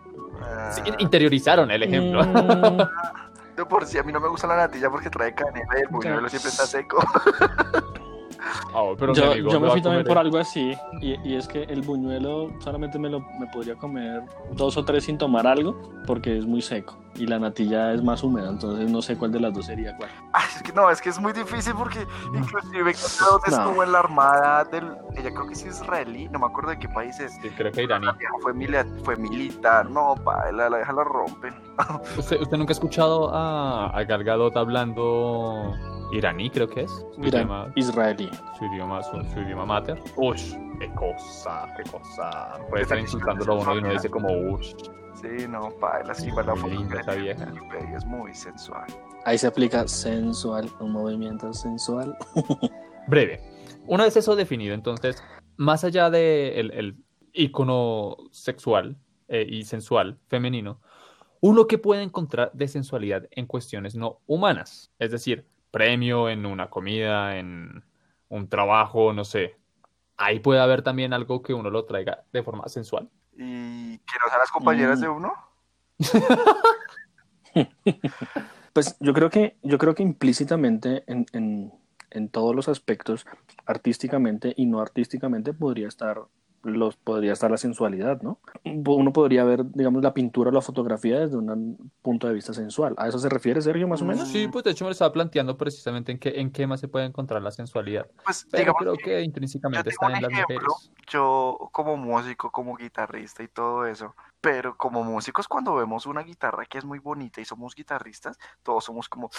Sí, 0.72 0.82
Ah, 0.86 0.96
interiorizaron 1.00 1.72
el 1.72 1.84
ejemplo. 1.84 2.24
Mm, 2.24 2.78
de 3.58 3.66
por 3.66 3.86
si 3.86 3.98
a 3.98 4.04
mí 4.04 4.12
no 4.12 4.20
me 4.20 4.28
gusta 4.28 4.48
la 4.48 4.56
natilla 4.56 4.90
porque 4.90 5.10
trae 5.10 5.34
canela 5.36 5.78
y 5.78 5.82
el 5.82 5.88
buñuelo 5.90 6.30
siempre 6.30 6.50
está 6.50 6.66
seco. 6.66 6.98
Ah, 8.74 8.94
pero 8.98 9.14
yo, 9.14 9.32
amigo 9.32 9.52
yo 9.52 9.60
me 9.60 9.70
fui 9.70 9.82
también 9.82 10.06
por 10.06 10.18
algo 10.18 10.38
así, 10.38 10.74
y, 11.02 11.16
y 11.28 11.36
es 11.36 11.48
que 11.48 11.64
el 11.64 11.82
buñuelo 11.82 12.50
solamente 12.60 12.98
me 12.98 13.10
lo 13.10 13.20
me 13.40 13.48
podría 13.48 13.76
comer 13.76 14.24
dos 14.54 14.78
o 14.78 14.86
tres 14.86 15.04
sin 15.06 15.18
tomar 15.18 15.46
algo, 15.46 15.78
porque 16.08 16.38
es 16.38 16.46
muy 16.46 16.62
seco, 16.62 16.98
y 17.16 17.28
la 17.28 17.38
natilla 17.40 17.94
es 17.94 18.02
más 18.04 18.24
húmeda, 18.24 18.50
entonces 18.50 18.90
no 18.90 19.02
sé 19.02 19.18
cuál 19.18 19.32
de 19.32 19.40
las 19.40 19.54
dos 19.54 19.66
sería 19.66 19.96
cuál. 19.98 20.10
Ay, 20.34 20.46
es 20.56 20.64
que 20.64 20.72
no, 20.74 20.90
es 20.90 21.02
que 21.02 21.10
es 21.10 21.20
muy 21.20 21.34
difícil 21.34 21.74
porque 21.76 22.06
inclusive 22.34 22.94
Gadot 22.94 23.48
No. 23.48 23.58
estuvo 23.58 23.84
en 23.84 23.92
la 23.92 24.00
armada 24.00 24.64
del, 24.66 24.86
ella 25.16 25.30
creo 25.32 25.46
que 25.48 25.54
es 25.54 25.66
israelí, 25.66 26.30
no 26.30 26.40
me 26.40 26.46
acuerdo 26.48 26.72
de 26.72 26.80
qué 26.80 26.88
país 26.90 27.20
es. 27.20 27.34
Sí, 27.42 27.50
creo 27.50 27.72
que 27.72 27.84
iraní. 27.84 28.08
Fue, 28.42 28.54
mili- 28.54 29.04
fue 29.04 29.16
militar, 29.18 29.90
no, 29.90 30.16
pa, 30.24 30.52
la, 30.52 30.70
la 30.70 30.80
la 30.80 31.04
rompen. 31.04 31.54
¿Usted, 32.18 32.40
usted 32.42 32.58
nunca 32.58 32.72
ha 32.72 32.74
escuchado 32.74 33.30
a, 33.34 33.88
a 33.90 34.04
Gal 34.04 34.24
Gadot 34.24 34.56
hablando 34.56 35.74
iraní, 36.12 36.50
creo 36.50 36.68
que 36.70 36.82
es? 36.82 36.92
Su 36.92 37.20
Mira, 37.20 37.40
idioma, 37.40 37.72
israelí. 37.76 38.30
su 38.58 38.66
idioma, 38.66 39.04
su, 39.04 39.12
su 39.34 39.40
idioma 39.40 39.66
mater. 39.66 40.02
Ush, 40.16 40.54
qué 40.80 40.90
cosa, 40.96 41.68
qué 41.78 41.90
cosa. 41.90 42.58
Puede 42.70 42.84
estar 42.84 42.98
insultándolo 42.98 43.54
a 43.54 43.58
uno 43.58 43.76
y 43.76 43.78
uno 43.80 43.90
dice 43.92 44.10
como, 44.10 44.28
ush, 44.54 44.74
Sí, 45.22 45.48
no, 45.48 45.70
pa, 45.80 46.04
la 46.04 46.16
sí, 46.16 46.32
la 46.32 46.56
Muy 46.56 46.72
linda 46.72 47.00
esa 47.00 47.14
vieja. 47.14 47.54
es 47.96 48.06
muy 48.06 48.34
sensual. 48.34 48.88
Ahí 49.24 49.38
se 49.38 49.48
aplica 49.48 49.88
sensual, 49.88 50.70
un 50.80 50.92
movimiento 50.92 51.54
sensual. 51.54 52.18
breve. 53.08 53.40
Una 53.86 54.06
vez 54.06 54.16
eso 54.18 54.36
definido, 54.36 54.74
entonces, 54.74 55.24
más 55.58 55.84
allá 55.84 56.10
de 56.10 56.60
el, 56.60 56.98
ícono 57.34 58.18
sexual 58.32 58.98
eh, 59.28 59.46
y 59.48 59.64
sensual 59.64 60.18
femenino, 60.28 60.82
uno 61.40 61.66
que 61.66 61.78
puede 61.78 62.04
encontrar 62.04 62.52
de 62.54 62.68
sensualidad 62.68 63.28
en 63.32 63.46
cuestiones 63.46 63.96
no 63.96 64.20
humanas, 64.28 64.92
es 65.00 65.12
decir, 65.12 65.46
premio 65.72 66.30
en 66.30 66.46
una 66.46 66.70
comida, 66.70 67.38
en 67.38 67.84
un 68.28 68.50
trabajo, 68.50 69.14
no 69.14 69.24
sé. 69.24 69.56
Ahí 70.18 70.40
puede 70.40 70.60
haber 70.60 70.82
también 70.82 71.14
algo 71.14 71.42
que 71.42 71.54
uno 71.54 71.70
lo 71.70 71.86
traiga 71.86 72.24
de 72.34 72.44
forma 72.44 72.68
sensual. 72.68 73.10
Y 73.44 73.98
que 73.98 74.14
no 74.22 74.28
sean 74.30 74.40
las 74.40 74.52
compañeras 74.52 75.00
Mm. 75.00 75.02
de 75.02 75.10
uno. 75.10 75.34
Pues 78.74 78.96
yo 79.02 79.14
creo 79.14 79.30
que, 79.30 79.58
yo 79.64 79.78
creo 79.78 79.94
que 79.96 80.04
implícitamente 80.04 81.04
en, 81.08 81.26
en- 81.34 81.74
en 82.12 82.30
todos 82.30 82.56
los 82.56 82.70
aspectos, 82.70 83.26
artísticamente 83.66 84.54
y 84.56 84.66
no 84.66 84.80
artísticamente, 84.80 85.54
podría 85.54 85.88
estar 85.90 86.22
los 86.64 86.96
podría 86.96 87.34
estar 87.34 87.50
la 87.52 87.58
sensualidad, 87.58 88.22
¿no? 88.22 88.40
Uno 88.64 89.12
podría 89.14 89.44
ver, 89.44 89.66
digamos, 89.72 90.04
la 90.04 90.14
pintura 90.14 90.50
o 90.50 90.54
la 90.54 90.62
fotografía 90.62 91.20
desde 91.20 91.38
un 91.38 91.92
punto 92.02 92.28
de 92.28 92.34
vista 92.34 92.54
sensual. 92.54 92.94
¿A 92.98 93.08
eso 93.08 93.20
se 93.20 93.30
refiere, 93.30 93.62
Sergio, 93.62 93.88
más 93.88 94.02
o 94.02 94.06
menos? 94.06 94.28
Sí, 94.28 94.48
pues 94.48 94.64
de 94.64 94.72
hecho 94.72 94.86
me 94.86 94.90
lo 94.90 94.94
estaba 94.94 95.12
planteando 95.12 95.58
precisamente 95.58 96.12
en 96.12 96.20
qué, 96.20 96.40
en 96.40 96.52
qué 96.52 96.68
más 96.68 96.80
se 96.80 96.88
puede 96.88 97.06
encontrar 97.06 97.42
la 97.42 97.52
sensualidad. 97.52 98.08
Pues 98.24 98.48
Pero 98.52 98.74
creo 98.74 98.94
que 98.96 99.22
intrínsecamente 99.22 99.90
está 99.90 100.08
en 100.08 100.22
las 100.22 100.32
ejemplo, 100.32 100.56
mujeres. 100.56 100.92
yo 101.08 101.70
como 101.72 101.98
músico, 101.98 102.52
como 102.52 102.76
guitarrista 102.76 103.44
y 103.44 103.48
todo 103.48 103.86
eso, 103.86 104.16
pero 104.40 104.76
como 104.78 105.04
músicos 105.04 105.48
cuando 105.48 105.76
vemos 105.76 106.06
una 106.06 106.22
guitarra 106.22 106.66
que 106.66 106.78
es 106.78 106.86
muy 106.86 107.00
bonita 107.00 107.42
y 107.42 107.46
somos 107.46 107.76
guitarristas, 107.76 108.38
todos 108.64 108.84
somos 108.86 109.08
como, 109.10 109.30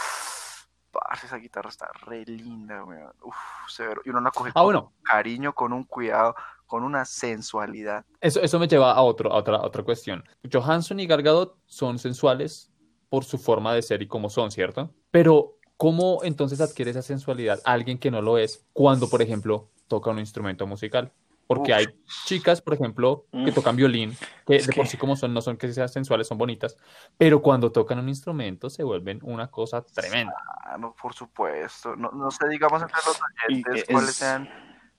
parce, 0.93 1.27
esa 1.27 1.37
guitarra 1.37 1.71
está 1.71 1.89
re 2.07 2.25
linda, 2.27 2.85
weón. 2.85 3.13
Uf, 3.23 3.35
severo. 3.69 4.03
Y 4.05 4.11
uno 4.11 4.21
la 4.21 4.31
coge 4.31 4.51
Ah, 4.51 4.55
con 4.55 4.65
bueno, 4.65 4.93
cariño, 5.03 5.55
con 5.55 5.73
un 5.73 5.85
cuidado, 5.85 6.35
con 6.73 6.85
una 6.85 7.05
sensualidad. 7.05 8.07
eso, 8.19 8.41
eso 8.41 8.59
me 8.59 8.67
lleva 8.67 8.93
a, 8.93 9.03
otro, 9.03 9.31
a 9.31 9.37
otra, 9.37 9.57
a 9.57 9.67
otra 9.67 9.83
cuestión. 9.83 10.25
Johansson 10.51 11.01
y 11.01 11.07
Gal 11.07 11.23
Gadot 11.23 11.59
son 11.67 11.99
sensuales 11.99 12.73
por 13.11 13.25
su 13.27 13.37
forma 13.37 13.75
de 13.75 13.83
ser 13.83 14.01
y 14.01 14.09
cómo 14.09 14.31
son, 14.31 14.51
¿cierto? 14.51 14.91
Pero, 15.11 15.59
¿cómo 15.77 16.21
entonces 16.25 16.63
adquiere 16.63 16.91
esa 16.93 17.03
sensualidad 17.03 17.61
alguien 17.67 17.99
que 17.99 18.11
no 18.11 18.23
lo 18.23 18.39
es 18.39 18.65
cuando, 18.73 19.11
por 19.11 19.21
ejemplo, 19.21 19.69
toca 19.87 20.09
un 20.11 20.19
instrumento 20.19 20.67
musical? 20.67 21.13
Porque 21.47 21.73
Uf. 21.73 21.77
hay 21.79 21.87
chicas, 22.25 22.63
por 22.63 22.73
ejemplo, 22.73 23.27
que 23.45 23.51
Mm. 23.51 23.55
tocan 23.55 23.77
violín, 23.77 24.17
que 24.47 24.57
Es 24.57 24.67
de 24.67 24.73
por 24.73 24.87
que- 24.87 24.93
sí 24.93 24.97
como 24.97 25.15
son, 25.15 25.35
no 25.35 25.43
son 25.43 25.59
que 25.59 25.71
sean 25.75 25.91
sensuales, 25.91 26.27
son 26.27 26.39
bonitas, 26.39 26.75
pero 27.19 27.43
cuando 27.43 27.71
tocan 27.71 27.99
un 27.99 28.09
instrumento 28.09 28.71
se 28.71 28.83
vuelven 28.83 29.19
una 29.23 29.49
cosa 29.51 29.83
tremenda. 29.85 30.33
Ah, 30.65 30.79
no, 30.79 30.95
por 30.95 31.13
supuesto. 31.13 31.95
No, 31.97 32.11
no 32.13 32.31
sé, 32.31 32.49
digamos, 32.49 32.81
entre 32.81 32.97
los 33.05 33.19
oyentes 33.51 33.83
es- 33.83 33.85
cuáles 33.93 34.15
sean, 34.15 34.49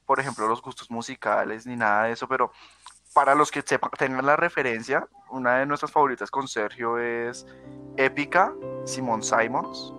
por 0.05 0.19
ejemplo, 0.19 0.47
los 0.47 0.61
gustos 0.61 0.89
musicales 0.91 1.65
ni 1.65 1.75
nada 1.75 2.05
de 2.05 2.13
eso, 2.13 2.27
pero 2.27 2.51
para 3.13 3.35
los 3.35 3.51
que 3.51 3.61
sepan, 3.61 3.91
tengan 3.97 4.25
la 4.25 4.35
referencia, 4.35 5.07
una 5.29 5.59
de 5.59 5.65
nuestras 5.65 5.91
favoritas 5.91 6.31
con 6.31 6.47
Sergio 6.47 6.97
es 6.97 7.45
Épica, 7.97 8.53
Simon 8.85 9.21
Simons. 9.21 9.93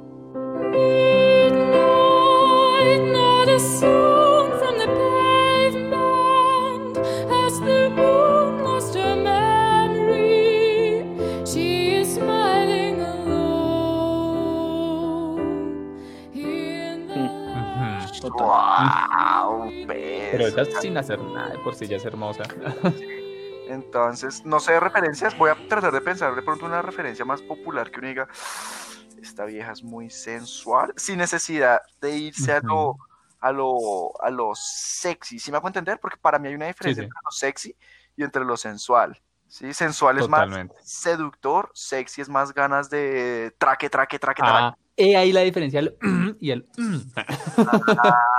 Total. 18.29 19.09
¡Wow! 19.45 19.73
Pero 19.87 20.47
ella 20.47 20.65
sin 20.81 20.97
hacer 20.97 21.19
nada, 21.21 21.51
de 21.51 21.59
por 21.59 21.75
sí 21.75 21.87
ya 21.87 21.97
es 21.97 22.05
hermosa. 22.05 22.45
Entonces, 23.69 24.45
no 24.45 24.61
sé 24.61 24.79
referencias, 24.79 25.37
voy 25.37 25.51
a 25.51 25.69
tratar 25.69 25.93
de 25.93 26.01
pensar 26.01 26.35
de 26.35 26.43
pronto 26.43 26.67
una 26.67 26.83
referencia 26.83 27.25
más 27.25 27.41
popular 27.43 27.91
que 27.91 27.99
uno 27.99 28.09
diga, 28.09 28.29
esta 29.21 29.45
vieja 29.47 29.73
es 29.73 29.83
muy 29.83 30.11
sensual, 30.11 30.93
sin 30.97 31.19
necesidad 31.19 31.81
de 32.01 32.17
irse 32.17 32.53
a 32.53 32.61
lo, 32.61 32.97
a 33.41 33.53
lo, 33.53 34.13
a 34.23 34.31
lo 34.31 34.53
sexy, 34.55 35.39
¿sí 35.39 35.51
me 35.51 35.57
hago 35.57 35.67
entender? 35.67 35.99
Porque 35.99 36.19
para 36.19 36.39
mí 36.39 36.49
hay 36.49 36.55
una 36.55 36.67
diferencia 36.67 37.03
sí. 37.03 37.07
entre 37.07 37.21
lo 37.25 37.31
sexy 37.31 37.77
y 38.17 38.23
entre 38.23 38.45
lo 38.45 38.57
sensual, 38.57 39.19
¿sí? 39.49 39.73
Sensual 39.73 40.19
es 40.19 40.29
más 40.29 40.49
seductor, 40.83 41.71
sexy 41.73 42.21
es 42.21 42.29
más 42.29 42.53
ganas 42.53 42.91
de 42.91 43.55
traque, 43.59 43.89
traque, 43.89 44.19
traque, 44.19 44.43
traque. 44.43 44.84
Ah, 44.97 45.03
he 45.03 45.17
ahí 45.17 45.33
la 45.33 45.41
diferencia 45.41 45.81
el 45.81 45.97
y 46.41 46.51
el 46.51 46.65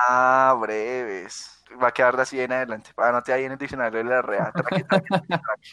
Ah, 0.07 0.57
breves. 0.59 1.51
Va 1.81 1.88
a 1.89 1.91
quedar 1.91 2.15
de 2.15 2.21
así 2.21 2.39
en 2.39 2.53
adelante. 2.53 2.91
Anote 2.95 3.33
ahí 3.33 3.43
en 3.43 3.51
el 3.51 3.57
diccionario 3.57 3.97
de 3.97 4.05
la 4.05 4.21
REA. 4.21 4.53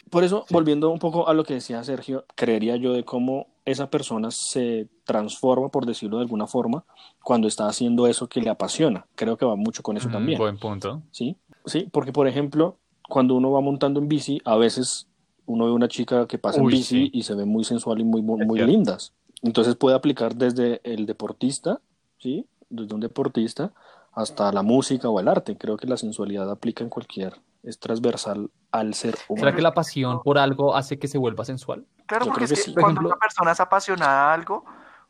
Por 0.09 0.23
eso, 0.25 0.45
volviendo 0.49 0.89
un 0.89 0.99
poco 0.99 1.29
a 1.29 1.33
lo 1.33 1.45
que 1.45 1.53
decía 1.53 1.81
Sergio, 1.83 2.25
creería 2.35 2.75
yo 2.75 2.91
de 2.93 3.05
cómo 3.05 3.47
esa 3.63 3.89
persona 3.89 4.29
se 4.31 4.89
transforma, 5.05 5.69
por 5.69 5.85
decirlo 5.85 6.17
de 6.17 6.23
alguna 6.23 6.45
forma, 6.47 6.83
cuando 7.23 7.47
está 7.47 7.67
haciendo 7.67 8.07
eso 8.07 8.27
que 8.27 8.41
le 8.41 8.49
apasiona. 8.49 9.05
Creo 9.15 9.37
que 9.37 9.45
va 9.45 9.55
mucho 9.55 9.81
con 9.81 9.95
eso 9.95 10.09
Mm, 10.09 10.11
también. 10.11 10.37
Buen 10.39 10.57
punto. 10.57 11.03
¿sí? 11.11 11.37
Sí, 11.65 11.87
porque 11.91 12.11
por 12.11 12.27
ejemplo, 12.27 12.79
cuando 13.07 13.35
uno 13.35 13.51
va 13.51 13.61
montando 13.61 14.01
en 14.01 14.09
bici, 14.09 14.41
a 14.43 14.57
veces 14.57 15.07
uno 15.45 15.65
ve 15.65 15.71
una 15.71 15.87
chica 15.87 16.27
que 16.27 16.37
pasa 16.37 16.59
en 16.59 16.67
bici 16.67 16.83
sí. 16.83 17.09
y 17.13 17.23
se 17.23 17.33
ve 17.35 17.45
muy 17.45 17.63
sensual 17.63 18.01
y 18.01 18.03
muy, 18.03 18.21
muy, 18.21 18.45
muy 18.45 18.57
cierto. 18.57 18.71
lindas. 18.73 19.13
Entonces 19.43 19.75
puede 19.75 19.95
aplicar 19.95 20.35
desde 20.35 20.81
el 20.83 21.05
deportista, 21.05 21.79
¿sí? 22.17 22.47
Desde 22.69 22.93
un 22.95 23.01
deportista 23.01 23.71
hasta 24.13 24.51
la 24.51 24.61
música 24.63 25.09
o 25.09 25.19
el 25.19 25.27
arte. 25.27 25.57
Creo 25.57 25.77
que 25.77 25.87
la 25.87 25.97
sensualidad 25.97 26.49
aplica 26.49 26.83
en 26.83 26.89
cualquier, 26.89 27.41
es 27.63 27.79
transversal 27.79 28.49
al 28.71 28.93
ser 28.93 29.15
humano. 29.27 29.45
¿Será 29.45 29.55
que 29.55 29.61
la 29.61 29.73
pasión 29.73 30.21
por 30.23 30.37
algo 30.37 30.75
hace 30.75 30.97
que 30.97 31.07
se 31.07 31.17
vuelva 31.17 31.45
sensual? 31.45 31.85
Claro, 32.05 32.25
Yo 32.25 32.31
porque 32.31 32.45
creo 32.45 32.45
es 32.45 32.49
que 32.51 32.55
que 32.55 32.61
sí. 32.61 32.73
Por 32.73 32.81
cuando 32.83 33.01
ejemplo- 33.01 33.09
una 33.09 33.19
persona 33.19 33.51
es 33.51 33.59
apasionada 33.59 34.31
a 34.31 34.33
algo, 34.33 34.65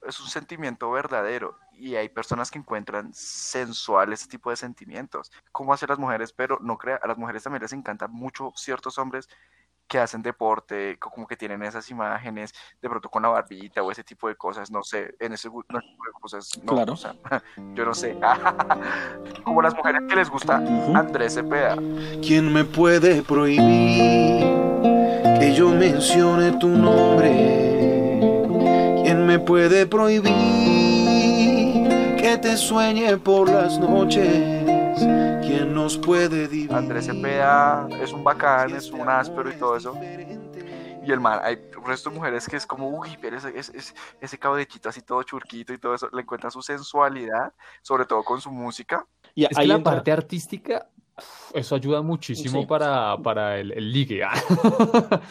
es 0.07 0.19
un 0.19 0.27
sentimiento 0.27 0.89
verdadero. 0.91 1.57
Y 1.73 1.95
hay 1.95 2.07
personas 2.09 2.51
que 2.51 2.59
encuentran 2.59 3.11
sensual 3.13 4.13
ese 4.13 4.27
tipo 4.27 4.49
de 4.49 4.55
sentimientos. 4.55 5.31
Como 5.51 5.73
hacen 5.73 5.89
las 5.89 5.97
mujeres, 5.99 6.31
pero 6.31 6.59
no 6.61 6.77
crea, 6.77 6.99
a 7.01 7.07
las 7.07 7.17
mujeres 7.17 7.43
también 7.43 7.61
les 7.63 7.73
encantan 7.73 8.11
mucho 8.11 8.51
ciertos 8.55 8.97
hombres 8.97 9.27
que 9.87 9.99
hacen 9.99 10.21
deporte, 10.23 10.97
co- 10.99 11.09
como 11.11 11.27
que 11.27 11.35
tienen 11.37 11.61
esas 11.63 11.89
imágenes, 11.91 12.53
de 12.81 12.89
pronto 12.89 13.09
con 13.09 13.21
la 13.23 13.29
barbita 13.29 13.83
o 13.83 13.91
ese 13.91 14.03
tipo 14.03 14.27
de 14.27 14.35
cosas, 14.35 14.71
no 14.71 14.81
sé, 14.83 15.13
en 15.19 15.33
ese 15.33 15.49
no, 15.49 15.61
tipo 15.61 15.77
de 15.77 16.11
cosas, 16.19 16.49
no, 16.63 16.73
Claro. 16.73 16.93
o 16.93 16.97
sea, 16.97 17.13
yo 17.75 17.85
no 17.85 17.93
sé. 17.93 18.17
como 19.43 19.61
las 19.61 19.75
mujeres 19.75 20.01
que 20.09 20.15
les 20.15 20.29
gusta. 20.29 20.55
Andrés 20.95 21.33
Cepeda. 21.35 21.75
¿Quién 22.21 22.51
me 22.51 22.63
puede 22.63 23.21
prohibir 23.21 24.45
que 25.39 25.53
yo 25.55 25.69
mencione 25.69 26.53
tu 26.53 26.69
nombre? 26.69 27.29
¿Quién 29.03 29.25
me 29.27 29.37
puede 29.39 29.85
prohibir 29.85 30.33
que 32.17 32.37
te 32.41 32.55
sueñe 32.57 33.17
por 33.17 33.49
las 33.49 33.77
noches? 33.79 34.62
¿Quién 35.63 35.75
nos 35.75 35.97
puede 35.97 36.45
dividir? 36.47 36.73
Andrés 36.73 37.05
Cepeda 37.05 37.87
es 38.01 38.11
un 38.11 38.21
bacán, 38.21 38.75
es 38.75 38.91
un 38.91 39.07
áspero 39.07 39.49
y 39.49 39.53
todo 39.53 39.77
eso. 39.77 39.97
Y 41.05 41.09
el 41.09 41.21
man, 41.21 41.39
hay 41.41 41.57
un 41.77 41.85
resto 41.85 42.09
de 42.09 42.17
mujeres 42.17 42.49
que 42.49 42.57
es 42.57 42.65
como, 42.65 42.89
uy, 42.89 43.17
pero 43.21 43.37
ese, 43.37 43.57
ese, 43.57 43.93
ese- 44.19 44.37
cabellito 44.37 44.89
así 44.89 45.01
todo 45.01 45.23
churquito 45.23 45.71
y 45.73 45.77
todo 45.77 45.95
eso, 45.95 46.09
le 46.11 46.21
encuentra 46.23 46.51
su 46.51 46.61
sensualidad, 46.61 47.53
sobre 47.81 48.03
todo 48.05 48.23
con 48.25 48.41
su 48.41 48.51
música. 48.51 49.07
Y 49.35 49.43
Es 49.45 49.51
que 49.55 49.61
ahí 49.61 49.67
la 49.67 49.75
entra- 49.75 49.93
parte 49.93 50.11
artística, 50.11 50.89
eso 51.53 51.75
ayuda 51.75 52.01
muchísimo 52.01 52.59
Sí. 52.61 52.65
para, 52.67 53.15
para 53.19 53.57
el, 53.57 53.71
el 53.71 53.89
ligue. 53.91 54.21
ah. 54.25 54.33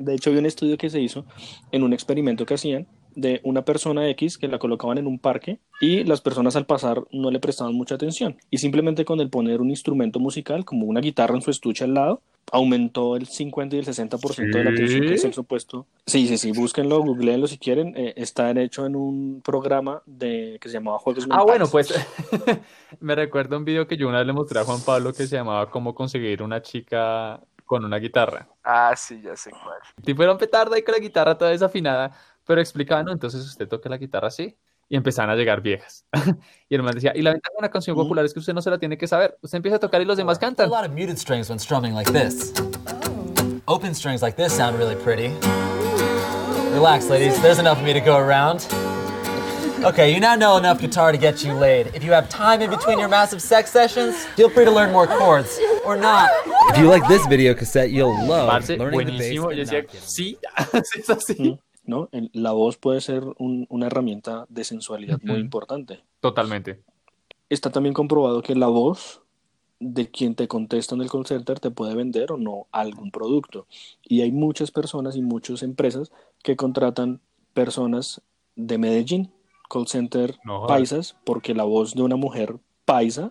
De 0.00 0.14
hecho, 0.14 0.30
había 0.30 0.40
un 0.40 0.46
estudio 0.46 0.78
que 0.78 0.88
se 0.88 1.00
hizo 1.00 1.26
en 1.70 1.82
un 1.82 1.92
experimento 1.92 2.46
que 2.46 2.54
hacían 2.54 2.86
de 3.16 3.40
una 3.42 3.62
persona 3.64 4.08
X 4.10 4.38
que 4.38 4.46
la 4.46 4.58
colocaban 4.60 4.98
en 4.98 5.06
un 5.08 5.18
parque 5.18 5.58
y 5.80 6.04
las 6.04 6.20
personas 6.20 6.54
al 6.54 6.66
pasar 6.66 7.02
no 7.10 7.30
le 7.32 7.40
prestaban 7.40 7.74
mucha 7.74 7.96
atención. 7.96 8.36
Y 8.50 8.58
simplemente 8.58 9.04
con 9.04 9.18
el 9.20 9.30
poner 9.30 9.60
un 9.60 9.70
instrumento 9.70 10.20
musical, 10.20 10.64
como 10.64 10.86
una 10.86 11.00
guitarra 11.00 11.34
en 11.34 11.42
su 11.42 11.50
estuche 11.50 11.82
al 11.84 11.94
lado, 11.94 12.22
aumentó 12.52 13.16
el 13.16 13.26
50 13.26 13.74
y 13.74 13.78
el 13.80 13.84
60% 13.86 14.58
de 14.58 14.64
la 14.64 14.70
atención 14.70 15.00
que 15.00 15.08
el 15.08 15.18
¿Sí? 15.18 15.22
sexo 15.22 15.40
opuesto. 15.40 15.86
Sí, 16.06 16.28
sí, 16.28 16.38
sí, 16.38 16.52
búsquenlo, 16.52 17.00
googleenlo 17.00 17.48
si 17.48 17.58
quieren. 17.58 17.92
Eh, 17.96 18.14
está 18.16 18.50
hecho 18.52 18.86
en 18.86 18.94
un 18.94 19.42
programa 19.44 20.02
de, 20.06 20.58
que 20.60 20.68
se 20.68 20.74
llamaba 20.74 20.98
Juegos 21.00 21.24
Ah, 21.24 21.42
Mentales. 21.44 21.46
bueno, 21.46 21.66
pues 21.68 21.92
me 23.00 23.14
recuerdo 23.14 23.56
un 23.56 23.64
video 23.64 23.86
que 23.88 23.96
yo 23.96 24.08
una 24.08 24.18
vez 24.18 24.26
le 24.26 24.32
mostré 24.32 24.60
a 24.60 24.64
Juan 24.64 24.80
Pablo 24.84 25.12
que 25.12 25.26
se 25.26 25.36
llamaba 25.36 25.70
Cómo 25.70 25.94
conseguir 25.94 26.42
una 26.42 26.62
chica 26.62 27.40
con 27.64 27.84
una 27.84 27.96
guitarra. 27.98 28.46
Ah, 28.62 28.94
sí, 28.96 29.20
ya 29.22 29.34
sé 29.36 29.50
cuál. 29.50 29.78
El 29.98 30.04
tipo 30.04 30.22
era 30.22 30.30
un 30.32 30.38
petardo 30.38 30.74
ahí 30.74 30.82
con 30.82 30.92
la 30.94 31.00
guitarra 31.00 31.36
toda 31.36 31.50
desafinada, 31.50 32.12
pero 32.46 32.60
explicaba, 32.60 33.02
no, 33.02 33.12
entonces 33.12 33.44
usted 33.44 33.68
toca 33.68 33.88
la 33.88 33.98
guitarra 33.98 34.28
así. 34.28 34.56
Y 34.88 34.96
empezaban 34.96 35.30
a 35.30 35.34
llegar 35.34 35.62
viejas. 35.62 36.06
y 36.68 36.74
el 36.76 36.82
man 36.84 36.94
decía, 36.94 37.12
y 37.14 37.20
la 37.20 37.32
ventaja 37.32 37.52
de 37.52 37.58
una 37.58 37.70
canción 37.70 37.96
popular 37.96 38.24
es 38.24 38.32
que 38.32 38.38
usted 38.38 38.54
no 38.54 38.62
se 38.62 38.70
la 38.70 38.78
tiene 38.78 38.96
que 38.96 39.08
saber. 39.08 39.36
Usted 39.42 39.56
empieza 39.56 39.76
a 39.76 39.80
tocar 39.80 40.00
y 40.00 40.04
los 40.04 40.16
demás 40.16 40.38
A 40.38 40.40
cantan. 40.40 40.70
lot 40.70 40.84
of 40.84 40.92
muted 40.92 41.18
strings 41.18 41.48
when 41.50 41.58
strumming 41.58 41.92
like 41.92 42.10
this. 42.12 42.52
Open 43.66 43.92
strings 43.96 44.22
like 44.22 44.36
this 44.36 44.52
sound 44.52 44.78
really 44.78 44.94
pretty. 44.94 45.32
Relax, 46.72 47.10
ladies. 47.10 47.40
There's 47.42 47.58
enough 47.58 47.78
of 47.78 47.84
me 47.84 47.92
to 47.94 48.00
go 48.00 48.16
around. 48.16 48.64
Okay, 49.84 50.12
you 50.14 50.20
now 50.20 50.36
know 50.36 50.56
enough 50.56 50.80
guitar 50.80 51.10
to 51.10 51.18
get 51.18 51.44
you 51.44 51.52
laid. 51.52 51.88
If 51.94 52.04
you 52.04 52.12
have 52.12 52.28
time 52.28 52.62
in 52.62 52.70
between 52.70 52.98
your 52.98 53.08
massive 53.08 53.42
sex 53.42 53.70
sessions, 53.70 54.24
feel 54.36 54.48
free 54.50 54.64
to 54.64 54.70
learn 54.70 54.92
more 54.92 55.06
chords. 55.06 55.58
Or 55.84 55.96
not. 55.96 56.30
If 56.70 56.78
you 56.78 56.88
like 56.88 57.06
this 57.08 57.26
video 57.26 57.54
cassette, 57.54 57.90
you'll 57.90 58.14
love 58.26 58.50
Parce, 58.50 58.68
learning 58.70 59.06
the 59.06 59.18
bass 59.18 59.36
buenísimo. 59.36 59.52
Yo 59.56 59.64
decía, 59.64 59.84
sí, 60.06 60.38
es 60.96 61.10
así. 61.10 61.58
¿No? 61.86 62.08
El- 62.12 62.30
la 62.32 62.52
voz 62.52 62.76
puede 62.76 63.00
ser 63.00 63.22
un- 63.38 63.66
una 63.70 63.86
herramienta 63.86 64.46
de 64.48 64.64
sensualidad 64.64 65.18
muy 65.22 65.38
importante. 65.40 66.00
Totalmente. 66.20 66.82
está 67.48 67.70
también 67.70 67.94
comprobado 67.94 68.42
que 68.42 68.56
la 68.56 68.66
voz 68.66 69.22
de 69.78 70.10
quien 70.10 70.34
te 70.34 70.48
contesta 70.48 70.96
en 70.96 71.02
el 71.02 71.08
call 71.10 71.26
center 71.26 71.60
te 71.60 71.70
puede 71.70 71.94
vender 71.94 72.32
o 72.32 72.36
no 72.36 72.66
algún 72.72 73.12
producto. 73.12 73.66
Y 74.02 74.22
hay 74.22 74.32
muchas 74.32 74.72
personas 74.72 75.14
y 75.14 75.22
muchas 75.22 75.62
empresas 75.62 76.10
que 76.42 76.56
contratan 76.56 77.20
personas 77.54 78.20
de 78.56 78.78
Medellín, 78.78 79.32
call 79.70 79.86
center 79.86 80.38
No 80.44 80.66
paisas, 80.66 81.16
porque 81.24 81.54
la 81.54 81.62
voz 81.64 81.94
de 81.94 82.02
una 82.02 82.16
mujer 82.16 82.56
paisa 82.84 83.30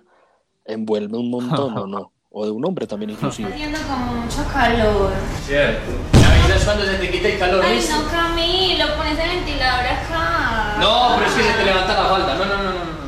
envuelve 0.63 1.17
un 1.17 1.29
montón, 1.29 1.77
¿o 1.77 1.85
no? 1.87 2.11
O 2.37 2.43
de 2.45 2.51
un 2.51 2.65
hombre 2.65 2.85
también 2.85 3.11
inclusive. 3.11 3.49
haciendo 3.53 3.77
como 3.87 4.13
mucho 4.21 4.43
calor. 4.51 5.11
¿Me 5.49 6.24
se 6.59 6.97
te 6.97 7.11
quite 7.11 7.33
el 7.33 7.39
calor? 7.39 7.63
Ay, 7.65 7.75
listo? 7.75 7.95
no, 7.95 8.09
Camilo, 8.09 8.85
pones 8.97 9.19
el 9.19 9.29
ventilador 9.29 9.85
acá. 9.85 10.77
No, 10.79 11.15
pero 11.15 11.29
es 11.29 11.35
que 11.35 11.43
se 11.43 11.53
te 11.53 11.65
levanta 11.65 11.93
la 11.93 12.09
falda. 12.09 12.35
No, 12.35 12.45
no, 12.45 12.57
no, 12.57 12.63
no. 12.63 12.85
no. 12.85 13.05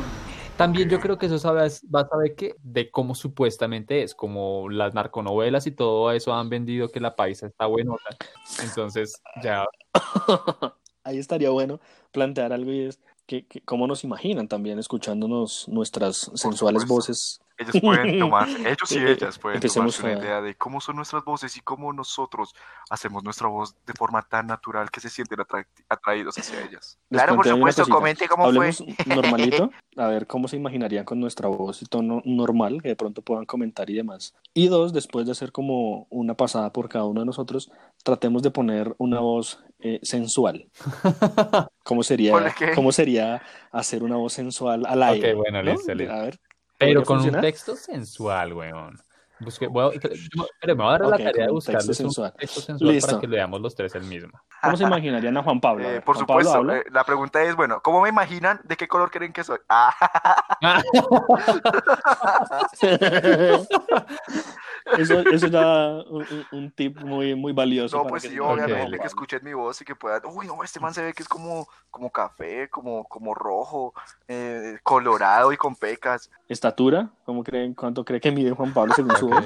También 0.56 0.88
yo 0.88 0.98
creo 0.98 1.18
que 1.18 1.26
eso 1.26 1.38
sabes, 1.38 1.82
vas 1.88 2.06
a 2.12 2.16
ver 2.16 2.34
que 2.34 2.56
de 2.62 2.90
cómo 2.90 3.14
supuestamente 3.14 4.02
es, 4.02 4.14
como 4.14 4.68
las 4.68 4.92
narconovelas 4.92 5.68
y 5.68 5.70
todo 5.70 6.10
eso 6.10 6.34
han 6.34 6.48
vendido 6.48 6.88
que 6.88 6.98
la 6.98 7.14
paisa 7.14 7.46
está 7.46 7.66
buenota. 7.66 8.16
Entonces, 8.60 9.22
ya, 9.40 9.64
Ahí 11.04 11.18
estaría 11.18 11.50
bueno 11.50 11.80
plantear 12.12 12.52
algo 12.52 12.70
y 12.70 12.80
es 12.82 13.00
que, 13.26 13.46
que 13.46 13.62
cómo 13.62 13.86
nos 13.86 14.04
imaginan 14.04 14.48
también 14.48 14.78
escuchándonos 14.78 15.68
nuestras 15.68 16.30
sensuales 16.34 16.86
voces. 16.86 17.40
Ellos 17.58 17.76
pueden 17.82 18.18
tomar, 18.20 18.48
ellos 18.48 18.92
y 18.92 18.98
ellas 19.04 19.38
pueden 19.38 19.56
empecemos 19.56 19.96
tomarse 19.96 20.02
una 20.16 20.20
a- 20.22 20.24
idea 20.24 20.40
de 20.40 20.54
cómo 20.54 20.80
son 20.80 20.94
nuestras 20.96 21.24
voces 21.24 21.56
y 21.56 21.60
cómo 21.60 21.92
nosotros 21.92 22.54
hacemos 22.88 23.24
nuestra 23.24 23.48
voz 23.48 23.74
de 23.84 23.92
forma 23.94 24.22
tan 24.22 24.46
natural 24.46 24.90
que 24.92 25.00
se 25.00 25.10
sienten 25.10 25.40
atraídos 25.88 26.38
hacia 26.38 26.60
ellas. 26.64 26.98
Les 27.10 27.20
Claro, 27.20 27.34
por 27.36 27.46
supuesto, 27.48 27.84
comente 27.88 28.28
cómo 28.28 28.44
Hablemos 28.44 28.76
fue. 28.78 28.94
normalito, 29.06 29.70
a 29.96 30.06
ver 30.06 30.26
cómo 30.28 30.46
se 30.46 30.56
imaginarían 30.56 31.04
con 31.04 31.18
nuestra 31.18 31.48
voz 31.48 31.82
y 31.82 31.86
tono 31.86 32.22
normal, 32.24 32.80
que 32.80 32.88
de 32.88 32.96
pronto 32.96 33.22
puedan 33.22 33.44
comentar 33.44 33.90
y 33.90 33.94
demás. 33.94 34.34
Y 34.54 34.68
dos, 34.68 34.92
después 34.92 35.26
de 35.26 35.32
hacer 35.32 35.50
como 35.50 36.06
una 36.10 36.34
pasada 36.34 36.72
por 36.72 36.88
cada 36.88 37.06
uno 37.06 37.20
de 37.20 37.26
nosotros, 37.26 37.70
tratemos 38.04 38.42
de 38.42 38.50
poner 38.52 38.94
una 38.98 39.18
voz 39.20 39.64
eh, 39.80 39.98
sensual. 40.02 40.68
¿Cómo 41.84 42.02
sería. 42.02 42.32
¿Cómo 42.74 42.92
sería 42.92 43.42
hacer 43.72 44.02
una 44.04 44.16
voz 44.16 44.32
sensual 44.34 44.84
al 44.86 45.02
aire? 45.02 45.34
bueno, 45.34 45.62
¿no? 45.62 45.72
listo, 45.72 45.94
listo. 45.94 46.12
A 46.14 46.22
ver. 46.22 46.38
Pero 46.78 47.00
¿podría 47.00 47.04
con 47.04 47.16
un 47.16 47.22
funcionar? 47.22 47.40
texto 47.42 47.76
sensual, 47.76 48.52
weón. 48.52 48.98
Busque, 49.40 49.68
pero 49.68 50.74
me 50.76 50.82
voy 50.82 50.88
a 50.88 50.90
dar 50.98 51.00
la 51.02 51.06
Ok, 51.08 51.16
tarea 51.16 51.32
de 51.32 51.48
un 51.50 51.54
buscarles 51.54 51.86
texto 51.86 52.02
un 52.04 52.10
sensual. 52.10 52.32
texto 52.36 52.60
sensual 52.60 52.92
Listo. 52.94 53.06
para 53.06 53.20
que 53.20 53.26
leamos 53.28 53.60
los 53.60 53.74
tres 53.74 53.94
el 53.94 54.02
mismo. 54.02 54.32
¿Cómo 54.62 54.76
se 54.76 54.82
imaginarían 54.82 55.36
a 55.36 55.42
Juan 55.44 55.60
Pablo? 55.60 55.88
Eh, 55.88 56.00
por 56.00 56.16
Juan 56.16 56.26
Pablo, 56.26 56.42
supuesto, 56.42 56.58
habla. 56.58 56.78
eh, 56.78 56.84
la 56.90 57.04
pregunta 57.04 57.42
es, 57.44 57.54
bueno, 57.54 57.80
¿cómo 57.80 58.02
me 58.02 58.08
imaginan 58.08 58.60
de 58.64 58.76
qué 58.76 58.88
color 58.88 59.12
creen 59.12 59.32
que 59.32 59.44
soy? 59.44 59.58
Ah, 59.68 59.94
eso, 64.96 65.20
eso 65.20 65.46
ya 65.48 66.02
un, 66.50 66.72
tip 66.72 66.96
muy, 66.98 67.34
muy 67.34 67.52
valioso. 67.52 67.96
no, 67.96 68.02
para 68.04 68.10
pues 68.10 68.22
que 68.22 68.30
sí, 68.30 68.38
obviamente 68.38 68.98
que 68.98 69.06
escuchen 69.06 69.40
mi 69.42 69.54
voz 69.54 69.80
y 69.80 69.84
que 69.84 69.94
puedan, 69.94 70.22
uy, 70.26 70.46
no, 70.46 70.62
este 70.62 70.80
man 70.80 70.94
se 70.94 71.02
ve 71.02 71.12
que 71.12 71.22
es 71.22 71.28
como, 71.28 71.68
como 71.90 72.10
café, 72.10 72.68
como, 72.68 73.04
como 73.04 73.34
rojo, 73.34 73.94
eh, 74.26 74.78
colorado 74.82 75.52
y 75.52 75.56
con 75.56 75.76
pecas. 75.76 76.30
¿Estatura? 76.48 77.10
¿Cómo 77.24 77.44
creen, 77.44 77.74
¿Cuánto 77.74 78.04
cree 78.04 78.20
que 78.20 78.32
mide 78.32 78.52
Juan 78.52 78.72
Pablo 78.72 78.92
según 78.94 79.16
su 79.16 79.28
voz? 79.28 79.44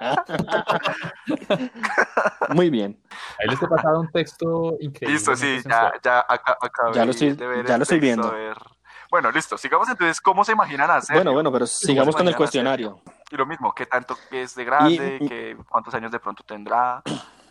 Muy 2.48 2.70
bien. 2.70 3.00
Ahí 3.38 3.48
les 3.48 3.62
he 3.62 3.68
pasado 3.68 4.00
un 4.00 4.10
texto 4.10 4.76
increíble. 4.80 5.14
Listo, 5.14 5.36
sí, 5.36 5.60
ya, 5.68 5.92
ya 6.02 6.24
acá, 6.28 6.56
acabé 6.60 6.96
Ya 6.96 7.04
lo 7.04 7.12
estoy- 7.12 7.34
de 7.34 7.46
ver 7.46 7.66
ya 7.66 7.76
lo 7.76 7.82
estoy 7.82 8.00
texto, 8.00 8.32
viendo. 8.32 8.54
Bueno, 9.10 9.30
listo, 9.30 9.58
sigamos 9.58 9.88
entonces, 9.88 10.20
¿cómo 10.20 10.44
se 10.44 10.52
imaginan 10.52 10.90
hacer? 10.90 11.14
Bueno, 11.14 11.32
bueno, 11.32 11.52
pero 11.52 11.66
sigamos 11.66 12.16
con 12.16 12.26
el 12.26 12.36
cuestionario. 12.36 13.00
Y 13.32 13.36
lo 13.36 13.46
mismo, 13.46 13.74
¿qué 13.74 13.86
tanto 13.86 14.14
es 14.30 14.54
de 14.54 14.64
grande? 14.64 15.18
Y- 15.18 15.26
¿Qué, 15.26 15.56
¿Cuántos 15.70 15.94
años 15.94 16.12
de 16.12 16.20
pronto 16.20 16.44
tendrá? 16.44 17.02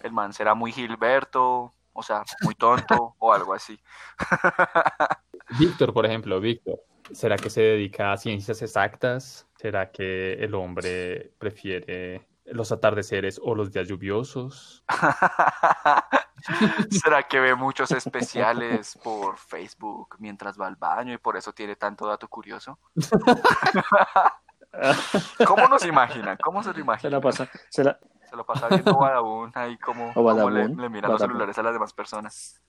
¿El 0.04 0.12
man 0.12 0.32
será 0.32 0.54
muy 0.54 0.72
Gilberto? 0.72 1.74
O 1.94 2.04
sea, 2.04 2.24
muy 2.42 2.54
tonto 2.54 3.16
o 3.18 3.34
algo 3.34 3.56
así. 3.56 3.82
Víctor, 5.60 5.92
por 5.92 6.06
ejemplo, 6.06 6.40
Víctor. 6.40 6.80
¿Será 7.12 7.36
que 7.36 7.50
se 7.50 7.62
dedica 7.62 8.14
a 8.14 8.18
ciencias 8.18 8.62
exactas? 8.62 9.48
¿Será 9.58 9.90
que 9.92 10.34
el 10.34 10.54
hombre 10.54 11.34
prefiere 11.40 12.28
los 12.46 12.72
atardeceres 12.72 13.42
o 13.44 13.56
los 13.56 13.72
días 13.72 13.88
lluviosos? 13.88 14.84
¿Será 16.92 17.24
que 17.24 17.40
ve 17.40 17.56
muchos 17.56 17.92
especiales 17.92 18.98
por 19.04 19.38
Facebook 19.38 20.16
mientras 20.20 20.60
va 20.60 20.68
al 20.68 20.76
baño 20.76 21.14
y 21.14 21.18
por 21.18 21.38
eso 21.38 21.54
tiene 21.54 21.76
tanto 21.76 22.06
dato 22.06 22.28
curioso? 22.28 22.78
¿Cómo 25.46 25.68
nos 25.68 25.86
imaginan? 25.86 26.38
¿Cómo 26.42 26.64
se 26.64 26.70
lo 26.70 26.76
Se 26.76 26.82
imaginan? 26.82 27.12
la 27.14 27.22
pasa. 27.22 27.50
Se 27.70 27.84
la... 27.84 28.00
Se 28.30 28.36
lo 28.38 28.46
pasa 28.46 28.70
viendo 28.70 28.98
Badabun 28.98 29.52
ahí 29.56 29.78
como, 29.78 30.12
O 30.12 30.14
como 30.14 30.50
le, 30.50 30.70
le 30.70 30.90
miran 30.90 31.12
los 31.12 31.22
celulares 31.22 31.58
a 31.58 31.64
las 31.64 31.74
demás 31.74 31.92
personas. 31.92 32.62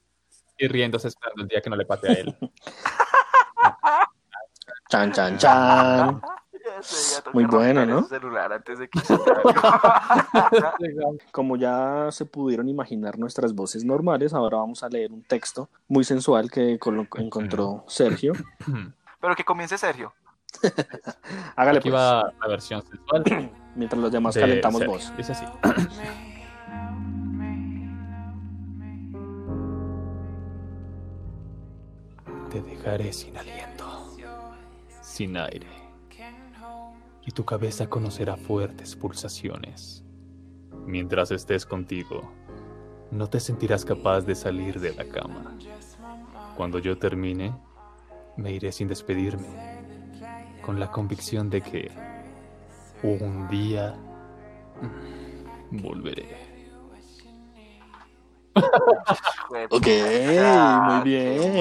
Y 0.58 0.66
riéndose 0.66 1.06
esperando 1.08 1.42
el 1.42 1.48
día 1.48 1.60
que 1.60 1.70
no 1.70 1.76
le 1.76 1.86
pate 1.86 2.08
a 2.08 2.12
él. 2.14 2.36
Chan, 4.88 5.10
chan, 5.10 5.38
chan. 5.38 6.20
Muy 7.32 7.44
bueno, 7.46 7.86
¿no? 7.86 8.02
celular 8.04 8.52
antes 8.52 8.78
de 8.78 8.88
que. 8.88 9.00
Como 11.32 11.56
ya 11.56 12.08
se 12.10 12.26
pudieron 12.26 12.68
imaginar 12.68 13.18
nuestras 13.18 13.54
voces 13.54 13.84
normales, 13.84 14.34
ahora 14.34 14.58
vamos 14.58 14.82
a 14.82 14.88
leer 14.88 15.12
un 15.12 15.22
texto 15.22 15.68
muy 15.88 16.04
sensual 16.04 16.50
que 16.50 16.78
encontró 17.16 17.84
Sergio. 17.88 18.32
Pero 19.20 19.34
que 19.34 19.44
comience 19.44 19.78
Sergio. 19.78 20.12
Hágale 21.56 21.78
Aquí 21.78 21.90
pues, 21.90 22.00
va 22.00 22.32
la 22.40 22.48
versión 22.48 22.82
sensual. 22.82 23.24
mientras 23.74 24.00
los 24.00 24.12
demás 24.12 24.34
de 24.34 24.40
calentamos 24.40 24.78
Sergio. 24.80 24.92
voz. 24.98 25.16
Dice 25.16 25.32
así. 25.32 25.44
Te 32.50 32.60
dejaré 32.60 33.12
sin 33.12 33.36
aliento, 33.36 34.14
sin 35.00 35.36
aire, 35.38 35.66
y 37.24 37.30
tu 37.30 37.44
cabeza 37.44 37.86
conocerá 37.88 38.36
fuertes 38.36 38.94
pulsaciones. 38.94 40.04
Mientras 40.86 41.30
estés 41.30 41.64
contigo, 41.64 42.30
no 43.10 43.28
te 43.28 43.40
sentirás 43.40 43.84
capaz 43.84 44.22
de 44.22 44.34
salir 44.34 44.80
de 44.80 44.94
la 44.94 45.04
cama. 45.04 45.56
Cuando 46.56 46.78
yo 46.78 46.98
termine, 46.98 47.54
me 48.36 48.52
iré 48.52 48.70
sin 48.72 48.88
despedirme, 48.88 49.71
con 50.62 50.80
la 50.80 50.90
convicción 50.90 51.50
de 51.50 51.60
que 51.60 51.90
un 53.02 53.46
día 53.48 53.94
volveré. 55.70 56.50
Ok, 59.70 59.86
muy 59.86 61.02
bien. 61.04 61.40
Pero 61.40 61.52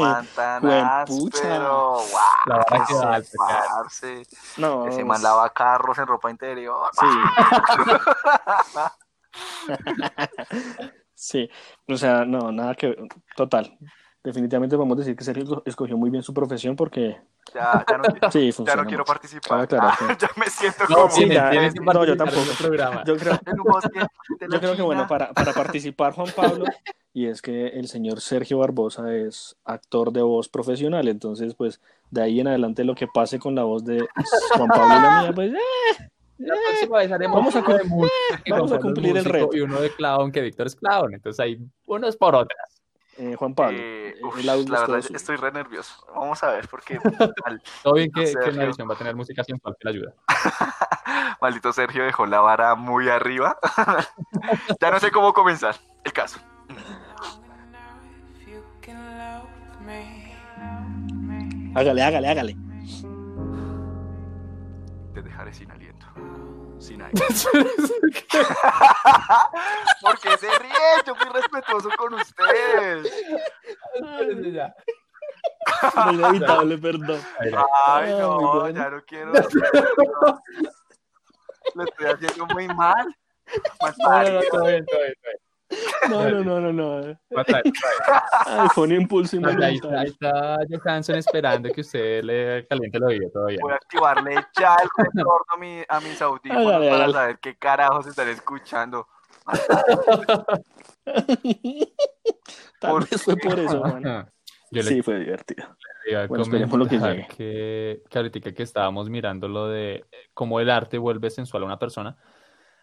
wow, 1.94 2.02
La 2.46 2.58
vara 2.58 2.86
que 2.88 2.94
cara. 3.38 3.66
parce. 3.70 4.24
No, 4.58 4.88
Ese 4.88 5.04
man 5.04 5.22
lava 5.24 5.50
carros 5.52 5.98
en 5.98 6.06
ropa 6.08 6.30
interior. 6.30 6.90
Sí. 6.94 7.06
sí, 11.14 11.50
o 11.88 11.96
sea, 11.96 12.26
no, 12.26 12.52
nada 12.52 12.76
que. 12.76 12.96
Total. 13.36 13.78
Definitivamente 14.24 14.76
vamos 14.76 14.96
a 14.98 15.00
decir 15.00 15.16
que 15.16 15.24
Sergio 15.24 15.64
escogió 15.66 15.98
muy 15.98 16.12
bien 16.12 16.22
su 16.22 16.32
profesión 16.34 16.76
porque 16.76 17.18
Ya, 17.56 17.84
ya 17.90 17.98
no, 17.98 18.04
sí, 18.32 18.48
ya 18.48 18.54
funciona. 18.54 18.82
no 18.84 18.88
quiero 18.88 19.02
mucho. 19.04 19.14
participar. 19.14 19.68
Ah, 19.80 19.98
que- 19.98 20.16
ya 20.20 20.30
me 20.38 20.46
siento 20.48 20.84
No, 20.90 20.96
como 20.96 21.10
sí, 21.10 21.24
eh, 21.24 21.72
no, 21.82 22.06
yo 22.06 22.16
tampoco. 22.16 22.42
Yo 23.06 23.16
creo, 23.18 23.40
yo 24.62 24.76
que 24.76 24.82
bueno, 24.84 25.08
para, 25.08 25.32
para 25.34 25.54
participar, 25.54 26.14
Juan 26.14 26.28
Pablo, 26.36 26.66
y 27.14 27.26
es 27.26 27.42
que 27.42 27.68
el 27.70 27.88
señor 27.88 28.22
Sergio 28.22 28.60
Barbosa 28.60 29.12
es 29.14 29.56
actor 29.66 30.12
de 30.14 30.22
voz 30.22 30.48
profesional, 30.50 31.08
entonces, 31.08 31.56
pues, 31.56 31.82
de 32.12 32.22
ahí 32.22 32.40
en 32.40 32.48
adelante 32.48 32.84
lo 32.84 32.94
que 32.96 33.08
pase 33.08 33.40
con 33.40 33.56
la 33.56 33.64
voz 33.64 33.84
de 33.84 34.06
Juan 34.56 34.68
Pablo 34.70 34.96
y 34.98 35.02
la 35.02 35.22
mía, 35.24 35.32
pues, 35.34 35.52
eh, 35.52 36.10
La 36.38 36.54
próxima 36.70 36.98
vez 37.00 37.12
haremos 37.12 37.38
Vamos 37.38 37.56
a 37.56 37.62
de 37.62 37.84
música, 37.86 38.44
vamos 38.50 38.72
a 38.72 38.80
cumplir 38.80 39.18
el 39.18 39.26
reto. 39.26 39.50
Y 39.58 39.62
uno 39.62 39.82
de 39.82 39.90
clown, 39.94 40.32
que 40.32 40.42
Víctor 40.42 40.68
es 40.68 40.76
clown. 40.76 41.14
Entonces 41.14 41.40
hay 41.40 41.60
unos 41.86 42.16
por 42.18 42.36
otras. 42.36 42.81
Eh, 43.18 43.36
Juan 43.38 43.54
Pablo, 43.54 43.78
Eh, 43.80 44.16
uf, 44.24 44.38
el 44.40 44.50
audio 44.50 44.72
la 44.74 44.80
verdad, 44.82 45.02
suyo. 45.02 45.16
estoy 45.16 45.36
re 45.36 45.52
nervioso. 45.52 46.06
Vamos 46.16 46.42
a 46.44 46.52
ver, 46.52 46.68
porque 46.68 47.00
mal- 47.46 47.62
Todo 47.84 47.94
bien 47.96 48.12
que, 48.12 48.22
que 48.22 48.28
Sergio. 48.28 48.52
en 48.52 48.58
la 48.58 48.64
edición 48.66 48.90
va 48.90 48.94
a 48.94 48.98
tener 48.98 49.16
música 49.16 49.44
sensual 49.44 49.76
que 49.80 49.90
le 49.90 49.98
ayuda. 49.98 50.14
maldito 51.42 51.74
Sergio 51.74 52.04
dejó 52.04 52.26
la 52.26 52.40
vara 52.42 52.76
muy 52.76 53.10
arriba. 53.10 53.58
ya 54.82 54.92
no 54.92 55.00
sé 55.00 55.12
cómo 55.12 55.34
comenzar. 55.34 55.76
El 56.04 56.14
caso. 56.14 56.40
Hágale, 61.76 62.04
hágale, 62.04 62.28
hágale. 62.30 62.56
Te 65.14 65.22
dejaré 65.22 65.54
sin 65.54 65.72
aliento. 65.72 65.91
Sin 66.82 67.02
aire. 67.02 67.14
¿Por 70.02 70.20
qué 70.20 70.38
se 70.38 70.50
ríe? 70.60 70.72
Yo 71.06 71.16
fui 71.16 71.30
respetuoso 71.30 71.90
con 71.96 72.16
ustedes. 72.16 73.08
Inevitable, 76.10 76.78
perdón. 76.80 77.22
Ay, 77.88 78.12
no, 78.18 78.68
ya 78.70 78.90
no 78.90 79.04
quiero. 79.06 79.32
Lo 81.76 81.84
estoy 81.84 82.08
haciendo 82.08 82.48
muy 82.48 82.68
mal. 82.70 83.16
Más 83.82 83.96
No, 84.00 84.24
no, 84.24 84.32
no, 84.32 84.42
todo 84.50 84.66
bien, 84.66 84.86
bien. 84.86 85.14
No, 86.10 86.30
no, 86.30 86.44
no, 86.44 86.60
no, 86.60 86.74
no. 86.74 87.20
Fue 88.74 88.84
un 88.84 88.92
impulso 88.94 89.38
Ahí 89.44 89.76
está, 89.76 90.00
ahí 90.00 90.08
está 90.08 90.58
Johansson 90.70 91.16
esperando 91.16 91.70
que 91.72 91.82
usted 91.82 92.24
le 92.24 92.66
caliente 92.68 92.98
el 92.98 93.04
oído 93.04 93.30
todavía. 93.32 93.60
Voy 93.62 93.72
a 93.72 93.76
activarle 93.76 94.36
ya 94.60 94.76
el 94.82 94.90
retorno 94.98 95.46
a, 95.54 95.58
mi- 95.58 95.84
a 95.88 96.00
mis 96.02 96.22
audífonos 96.22 96.64
para 96.66 96.78
hágale. 96.96 97.14
saber 97.14 97.40
qué 97.40 97.56
carajos 97.58 98.08
están 98.08 98.28
escuchando. 98.30 99.08
Tal 102.80 102.92
¿Por 102.92 103.10
vez 103.10 103.22
fue 103.24 103.36
por 103.38 103.60
eso. 103.60 103.84
Yo 104.72 104.82
le 104.84 104.84
Sí, 104.84 105.02
fue 105.02 105.20
divertido. 105.20 105.68
Bueno, 106.28 106.44
esperemos 106.44 106.80
lo 106.80 106.88
que 106.88 106.98
llegue. 106.98 107.28
que, 107.36 108.02
que 108.10 108.18
ahorita 108.18 108.52
que 108.54 108.64
estábamos 108.64 109.10
mirando 109.10 109.48
lo 109.48 109.68
de 109.68 109.96
eh, 109.96 110.30
cómo 110.34 110.60
el 110.60 110.70
arte 110.70 110.98
vuelve 110.98 111.30
sensual 111.30 111.64
a 111.64 111.66
una 111.68 111.78
persona, 111.80 112.18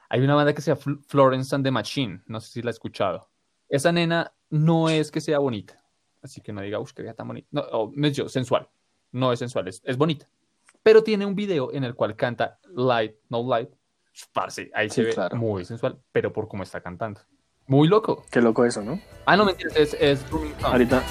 hay 0.08 0.20
una 0.20 0.34
banda 0.34 0.52
que 0.54 0.62
se 0.62 0.70
llama 0.70 0.80
Fl- 0.80 1.04
Florence 1.06 1.54
and 1.54 1.64
the 1.64 1.70
Machine, 1.70 2.22
no 2.26 2.40
sé 2.40 2.50
si 2.52 2.62
la 2.62 2.70
ha 2.70 2.72
escuchado. 2.72 3.28
Esa 3.68 3.92
nena 3.92 4.32
no 4.50 4.88
es 4.88 5.10
que 5.10 5.20
sea 5.20 5.38
bonita, 5.38 5.82
así 6.22 6.40
que 6.40 6.52
no 6.52 6.60
diga, 6.62 6.78
uff, 6.78 6.92
que 6.92 7.02
vea 7.02 7.14
tan 7.14 7.28
bonita. 7.28 7.48
No, 7.50 7.60
oh, 7.72 7.92
me 7.94 8.08
dicho, 8.08 8.28
sensual, 8.28 8.68
no 9.12 9.32
es 9.32 9.38
sensual, 9.38 9.68
es, 9.68 9.82
es 9.84 9.96
bonita. 9.96 10.28
Pero 10.82 11.02
tiene 11.02 11.26
un 11.26 11.34
video 11.34 11.72
en 11.72 11.84
el 11.84 11.94
cual 11.94 12.16
canta 12.16 12.58
Light, 12.74 13.16
No 13.28 13.42
Light. 13.46 13.70
Parce, 14.32 14.70
ahí 14.74 14.88
se 14.88 14.94
Sí, 14.96 15.02
ve 15.02 15.12
claro. 15.14 15.36
muy 15.36 15.64
sensual, 15.64 16.00
pero 16.12 16.32
por 16.32 16.48
cómo 16.48 16.62
está 16.62 16.80
cantando. 16.80 17.20
Muy 17.66 17.86
loco. 17.86 18.24
Qué 18.30 18.40
loco 18.40 18.64
eso, 18.64 18.82
¿no? 18.82 18.98
Ah, 19.26 19.36
no, 19.36 19.44
mentiras, 19.44 19.76
es, 19.76 19.94
es. 20.00 20.24
Ahorita. 20.62 21.02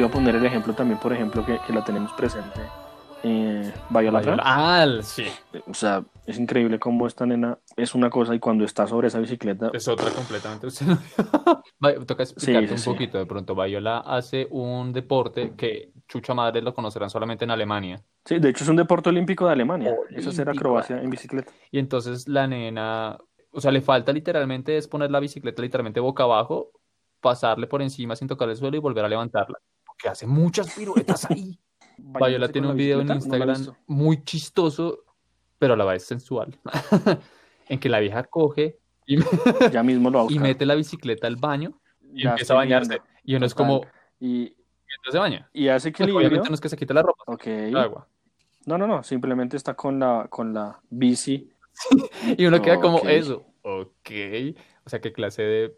Iba 0.00 0.08
a 0.08 0.10
poner 0.10 0.34
el 0.34 0.46
ejemplo 0.46 0.72
también, 0.72 0.98
por 0.98 1.12
ejemplo, 1.12 1.44
que, 1.44 1.58
que 1.66 1.72
la 1.74 1.84
tenemos 1.84 2.10
presente. 2.14 2.60
Eh, 3.22 3.70
Viola 3.90 4.20
Viola-. 4.20 4.42
Ah, 4.42 4.86
sí. 5.02 5.26
O 5.66 5.74
sea, 5.74 6.02
es 6.24 6.38
increíble 6.38 6.78
cómo 6.78 7.06
esta 7.06 7.26
nena 7.26 7.58
es 7.76 7.94
una 7.94 8.08
cosa 8.08 8.34
y 8.34 8.38
cuando 8.38 8.64
está 8.64 8.86
sobre 8.86 9.08
esa 9.08 9.18
bicicleta, 9.18 9.70
Es 9.74 9.86
otra 9.88 10.10
completamente. 10.10 10.68
Toca 12.06 12.22
explicarte 12.22 12.66
Sí, 12.68 12.72
un 12.72 12.78
sí. 12.78 12.88
poquito. 12.90 13.18
De 13.18 13.26
pronto, 13.26 13.54
Viola 13.54 13.98
hace 13.98 14.46
un 14.50 14.94
deporte 14.94 15.52
que 15.54 15.92
chucha 16.08 16.32
madre 16.32 16.62
lo 16.62 16.74
conocerán 16.74 17.10
solamente 17.10 17.44
en 17.44 17.50
Alemania. 17.50 18.02
sí, 18.24 18.38
de 18.38 18.48
hecho 18.48 18.64
es 18.64 18.70
un 18.70 18.76
deporte 18.76 19.10
olímpico 19.10 19.44
de 19.46 19.52
Alemania, 19.52 19.94
es 20.16 20.26
hacer 20.26 20.48
acrobacia 20.48 20.96
en 21.02 21.10
bicicleta. 21.10 21.52
Y 21.70 21.78
entonces 21.78 22.26
la 22.26 22.46
nena, 22.46 23.18
o 23.52 23.60
sea, 23.60 23.70
le 23.70 23.82
falta 23.82 24.12
literalmente 24.14 24.78
es 24.78 24.88
poner 24.88 25.10
la 25.10 25.20
bicicleta 25.20 25.60
literalmente 25.60 26.00
boca 26.00 26.22
abajo, 26.22 26.70
pasarle 27.20 27.66
por 27.66 27.82
encima 27.82 28.16
sin 28.16 28.28
tocar 28.28 28.48
el 28.48 28.56
suelo 28.56 28.78
y 28.78 28.80
volver 28.80 29.04
a 29.04 29.08
levantarla. 29.08 29.58
Porque 30.00 30.08
hace 30.08 30.26
muchas 30.26 30.72
piruetas 30.74 31.30
ahí. 31.30 31.58
Viola 31.98 32.48
tiene 32.48 32.68
un 32.68 32.76
video 32.76 33.00
en 33.02 33.06
no 33.08 33.14
Instagram 33.14 33.74
muy 33.86 34.24
chistoso, 34.24 35.04
pero 35.58 35.74
a 35.74 35.76
la 35.76 35.84
vez 35.84 36.04
sensual. 36.04 36.58
en 37.68 37.78
que 37.78 37.88
la 37.90 38.00
vieja 38.00 38.24
coge 38.24 38.78
y, 39.06 39.18
Ya 39.72 39.82
mismo 39.82 40.08
lo 40.10 40.18
va 40.18 40.22
a 40.24 40.26
y 40.26 40.28
buscar. 40.34 40.42
mete 40.42 40.64
la 40.64 40.74
bicicleta 40.74 41.26
al 41.26 41.36
baño 41.36 41.78
y 42.14 42.22
Ya 42.24 42.30
empieza 42.30 42.54
a 42.54 42.56
bañarse. 42.56 42.88
viendo. 42.92 43.06
Y 43.24 43.34
uno 43.34 43.44
es 43.46 43.54
como, 43.54 43.82
Y, 44.18 44.56
se 45.10 45.18
baña. 45.18 45.50
y 45.52 45.68
hace 45.68 45.90
Pues, 45.90 46.00
equilibrio. 46.00 46.16
obviamente 46.28 46.48
no 46.48 46.54
es 46.54 46.60
que 46.62 46.68
se 46.70 46.76
quite 46.78 46.94
la 46.94 47.02
ropa, 47.02 47.24
Ok. 47.26 47.46
agua. 47.76 48.08
No, 48.64 48.78
no, 48.78 48.86
no, 48.86 49.02
simplemente 49.02 49.56
está 49.58 49.74
con 49.74 49.98
la, 49.98 50.26
con 50.30 50.54
la 50.54 50.80
bici. 50.88 51.50
Y 52.38 52.46
uno 52.46 52.60
queda 52.62 52.80
como 52.80 53.00
eso. 53.08 53.44
Ok. 53.62 54.10
O 54.86 54.88
sea, 54.90 55.00
¿qué 55.00 55.12
clase 55.12 55.42
de 55.42 55.76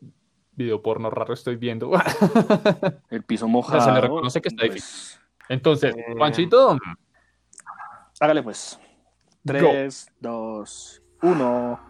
video 0.53 0.83
porno 0.83 1.11
raro 1.11 1.35
estoy 1.35 1.57
viendo? 1.57 1.91
El 3.11 3.23
piso 3.25 3.49
mojado. 3.49 3.81
se 3.81 3.93
le 3.93 4.01
reconoce 4.01 4.41
que 4.41 4.49
está 4.49 4.61
pues, 4.61 4.75
difícil. 4.75 5.21
Entonces, 5.49 5.95
Eh, 5.97 6.15
Juanchito, 6.17 6.79
Hágale 8.21 8.43
pues. 8.43 8.79
3, 9.45 10.13
2, 10.21 11.03
1. 11.23 11.81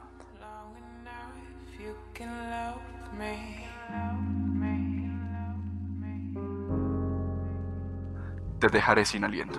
Te 8.59 8.69
dejaré 8.69 9.05
sin 9.05 9.25
aliento, 9.25 9.59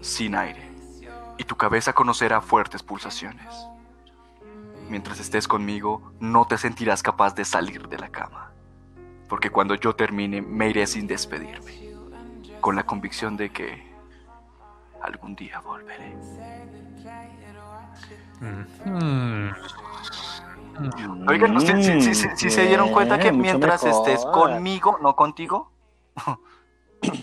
sin 0.00 0.34
aire, 0.34 0.72
y 1.36 1.44
tu 1.44 1.56
cabeza 1.56 1.92
conocerá 1.92 2.40
fuertes 2.40 2.82
pulsaciones. 2.82 3.68
Mientras 4.94 5.18
estés 5.18 5.48
conmigo, 5.48 6.12
no 6.20 6.46
te 6.46 6.56
sentirás 6.56 7.02
capaz 7.02 7.34
de 7.34 7.44
salir 7.44 7.88
de 7.88 7.98
la 7.98 8.10
cama, 8.10 8.52
porque 9.28 9.50
cuando 9.50 9.74
yo 9.74 9.96
termine 9.96 10.40
me 10.40 10.70
iré 10.70 10.86
sin 10.86 11.08
despedirme, 11.08 11.72
con 12.60 12.76
la 12.76 12.86
convicción 12.86 13.36
de 13.36 13.50
que 13.50 13.82
algún 15.02 15.34
día 15.34 15.58
volveré. 15.58 16.14
mm, 18.40 19.50
Oigan, 21.28 21.56
¿usted- 21.56 21.80
sí, 22.00 22.14
sí, 22.14 22.28
sí, 22.36 22.50
se 22.50 22.66
dieron 22.68 22.88
cuenta 22.90 23.18
que 23.18 23.32
mientras 23.32 23.84
estés 23.84 24.24
conmigo, 24.26 24.98
no 25.02 25.16
contigo? 25.16 25.72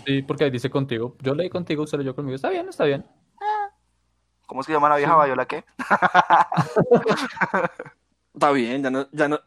sí, 0.04 0.20
porque 0.20 0.44
ahí 0.44 0.50
dice 0.50 0.68
contigo. 0.68 1.16
Yo 1.22 1.34
leí 1.34 1.48
contigo, 1.48 1.84
usted 1.84 1.96
leyó 1.96 2.14
conmigo. 2.14 2.34
Está 2.36 2.50
bien, 2.50 2.68
está 2.68 2.84
bien. 2.84 3.06
¿Cómo 4.52 4.62
se 4.62 4.70
llama 4.70 4.90
la 4.90 4.98
vieja 4.98 5.24
Viola 5.24 5.46
qué? 5.46 5.64
Está 8.34 8.52
bien, 8.52 8.82
ya 8.82 8.90
no, 8.90 9.08
ya 9.10 9.26
no, 9.26 9.40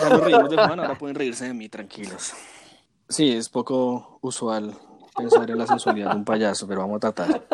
ya 0.00 0.08
nos 0.08 0.24
reímos 0.24 0.48
de 0.48 0.56
Juan, 0.56 0.80
ahora 0.80 0.94
pueden 0.94 1.14
reírse 1.14 1.44
de 1.44 1.52
mí, 1.52 1.68
tranquilos. 1.68 2.32
Sí, 3.06 3.32
es 3.32 3.50
poco 3.50 4.18
usual 4.22 4.74
pensar 5.14 5.50
en 5.50 5.58
la 5.58 5.66
sensualidad 5.66 6.12
de 6.12 6.16
un 6.16 6.24
payaso, 6.24 6.66
pero 6.66 6.80
vamos 6.80 6.96
a 6.96 7.12
tratar. 7.12 7.46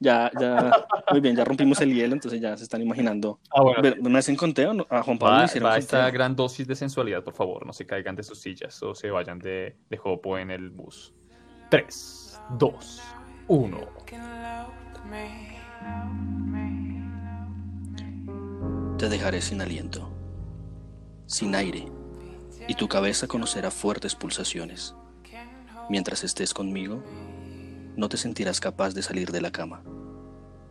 Ya, 0.00 0.30
ya, 0.40 0.86
muy 1.10 1.20
bien, 1.20 1.36
ya 1.36 1.44
rompimos 1.44 1.78
el 1.82 1.92
hielo, 1.92 2.14
entonces 2.14 2.40
ya 2.40 2.56
se 2.56 2.64
están 2.64 2.80
imaginando. 2.80 3.38
Ah, 3.50 3.60
bueno. 3.60 3.82
Ver, 3.82 4.00
¿Me 4.00 4.18
hacen 4.18 4.34
conteo? 4.34 4.72
No, 4.72 4.86
A 4.88 5.02
Juan 5.02 5.18
Pablo 5.18 5.36
Va, 5.36 5.44
hicieron 5.44 5.70
va 5.70 5.76
esta 5.76 6.10
gran 6.10 6.34
dosis 6.34 6.66
de 6.66 6.76
sensualidad, 6.76 7.22
por 7.22 7.34
favor. 7.34 7.66
No 7.66 7.74
se 7.74 7.84
caigan 7.84 8.16
de 8.16 8.22
sus 8.22 8.40
sillas 8.40 8.82
o 8.82 8.94
se 8.94 9.10
vayan 9.10 9.38
de, 9.38 9.76
de 9.90 9.96
jopo 9.98 10.38
en 10.38 10.50
el 10.50 10.70
bus. 10.70 11.12
3, 11.68 12.40
2, 12.58 13.02
1. 13.48 13.78
Te 18.98 19.08
dejaré 19.08 19.40
sin 19.40 19.60
aliento, 19.60 20.08
sin 21.26 21.54
aire, 21.56 21.86
y 22.68 22.74
tu 22.74 22.86
cabeza 22.86 23.26
conocerá 23.26 23.70
fuertes 23.70 24.14
pulsaciones. 24.14 24.94
Mientras 25.90 26.22
estés 26.22 26.54
conmigo, 26.54 27.02
no 27.96 28.08
te 28.08 28.16
sentirás 28.16 28.60
capaz 28.60 28.94
de 28.94 29.02
salir 29.02 29.32
de 29.32 29.40
la 29.40 29.50
cama. 29.50 29.82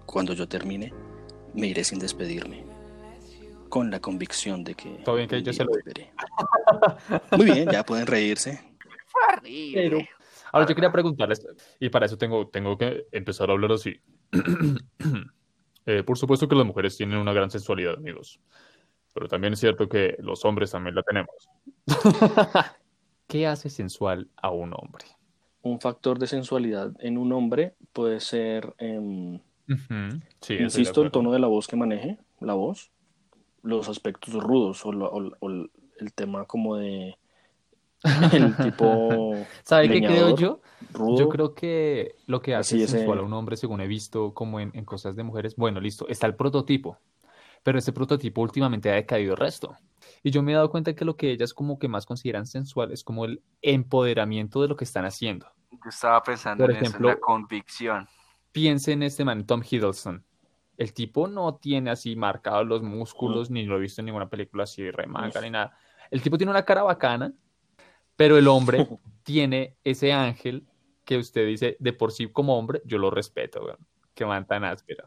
Cuando 0.06 0.34
yo 0.34 0.47
termine, 0.47 0.93
me 1.54 1.67
iré 1.67 1.84
sin 1.84 2.00
despedirme, 2.00 2.65
con 3.67 3.91
la 3.91 4.00
convicción 4.00 4.63
de 4.63 4.76
que... 4.76 4.89
Todo 5.04 5.17
bien 5.17 5.28
que 5.28 5.43
yo 5.43 5.52
se 5.52 5.65
lo. 5.65 5.71
Muy 7.38 7.45
bien, 7.45 7.69
ya 7.69 7.84
pueden 7.84 8.08
reírse. 8.08 8.62
Pero... 9.74 10.00
Ahora 10.54 10.67
yo 10.67 10.76
quería 10.76 10.91
preguntarles, 10.91 11.45
y 11.80 11.89
para 11.89 12.06
eso 12.06 12.17
tengo, 12.17 12.47
tengo 12.47 12.78
que 12.78 13.08
empezar 13.12 13.50
a 13.50 13.54
hablar 13.54 13.74
así. 13.74 14.02
Eh, 15.87 16.03
por 16.03 16.15
supuesto 16.15 16.47
que 16.47 16.53
las 16.53 16.65
mujeres 16.65 16.95
tienen 16.95 17.17
una 17.17 17.33
gran 17.33 17.49
sensualidad, 17.49 17.95
amigos. 17.95 18.39
Pero 19.15 19.27
también 19.27 19.53
es 19.53 19.59
cierto 19.59 19.89
que 19.89 20.15
los 20.19 20.45
hombres 20.45 20.69
también 20.69 20.93
la 20.93 21.01
tenemos. 21.01 21.49
¿Qué 23.27 23.47
hace 23.47 23.67
sensual 23.67 24.29
a 24.37 24.51
un 24.51 24.73
hombre? 24.75 25.05
Un 25.63 25.81
factor 25.81 26.19
de 26.19 26.27
sensualidad 26.27 26.93
en 26.99 27.17
un 27.17 27.33
hombre 27.33 27.73
puede 27.93 28.19
ser, 28.19 28.75
em, 28.77 29.39
Sí, 30.41 30.55
insisto, 30.55 31.01
el 31.01 31.11
tono 31.11 31.31
de 31.31 31.39
la 31.39 31.47
voz 31.47 31.67
que 31.67 31.75
maneje, 31.75 32.19
la 32.39 32.53
voz, 32.53 32.91
los 33.63 33.89
aspectos 33.89 34.33
rudos 34.35 34.85
o, 34.85 34.91
el 34.91 36.13
tema 36.13 36.45
como 36.45 36.75
de 36.75 37.17
el 38.33 38.55
tipo 38.57 39.35
¿Sabe 39.63 39.89
qué 39.89 39.99
creo 39.99 40.09
leñador, 40.09 40.39
yo? 40.39 40.61
rudo. 40.93 41.17
Yo 41.17 41.29
creo 41.29 41.53
que 41.53 42.15
lo 42.25 42.41
que 42.41 42.55
hace 42.55 42.75
Así 42.75 42.87
sensual 42.87 43.19
a 43.19 43.21
un 43.21 43.33
hombre, 43.33 43.57
según 43.57 43.81
he 43.81 43.87
visto 43.87 44.33
como 44.33 44.59
en, 44.59 44.71
en 44.73 44.85
cosas 44.85 45.15
de 45.15 45.23
mujeres, 45.23 45.55
bueno, 45.55 45.79
listo, 45.79 46.07
está 46.07 46.27
el 46.27 46.35
prototipo, 46.35 46.97
pero 47.63 47.77
ese 47.77 47.93
prototipo 47.93 48.41
últimamente 48.41 48.89
ha 48.89 48.95
decaído 48.95 49.33
el 49.33 49.39
resto. 49.39 49.75
Y 50.23 50.31
yo 50.31 50.41
me 50.43 50.51
he 50.51 50.55
dado 50.55 50.69
cuenta 50.69 50.95
que 50.95 51.05
lo 51.05 51.15
que 51.15 51.31
ellas 51.31 51.53
como 51.53 51.79
que 51.79 51.87
más 51.87 52.05
consideran 52.05 52.45
sensual 52.45 52.91
es 52.91 53.03
como 53.03 53.25
el 53.25 53.41
empoderamiento 53.61 54.61
de 54.61 54.67
lo 54.67 54.75
que 54.75 54.83
están 54.83 55.05
haciendo. 55.05 55.47
Yo 55.71 55.89
estaba 55.89 56.21
pensando 56.21 56.63
Por 56.63 56.71
en 56.71 56.77
eso, 56.77 56.85
en 56.85 56.89
ejemplo, 56.89 57.09
la 57.09 57.19
convicción. 57.19 58.07
Piense 58.51 58.91
en 58.91 59.03
este 59.03 59.23
man, 59.23 59.45
Tom 59.45 59.61
Hiddleston. 59.67 60.25
El 60.77 60.93
tipo 60.93 61.27
no 61.27 61.55
tiene 61.55 61.91
así 61.91 62.15
marcados 62.15 62.65
los 62.65 62.81
músculos, 62.81 63.51
ni 63.51 63.65
lo 63.65 63.77
he 63.77 63.79
visto 63.79 64.01
en 64.01 64.05
ninguna 64.05 64.29
película 64.29 64.63
así 64.63 64.89
remanga 64.89 65.39
ni 65.41 65.51
nada. 65.51 65.77
El 66.09 66.21
tipo 66.21 66.37
tiene 66.37 66.51
una 66.51 66.65
cara 66.65 66.83
bacana, 66.83 67.33
pero 68.21 68.38
el 68.38 68.47
hombre 68.47 68.88
tiene 69.23 69.77
ese 69.84 70.13
ángel 70.13 70.67
que 71.05 71.17
usted 71.17 71.47
dice, 71.47 71.75
de 71.79 71.91
por 71.91 72.12
sí 72.12 72.27
como 72.27 72.55
hombre, 72.55 72.84
yo 72.86 72.99
lo 72.99 73.10
respeto, 73.10 73.63
weón. 73.65 73.79
Que 74.13 74.27
man 74.27 74.45
tan 74.45 74.63
áspero. 74.63 75.05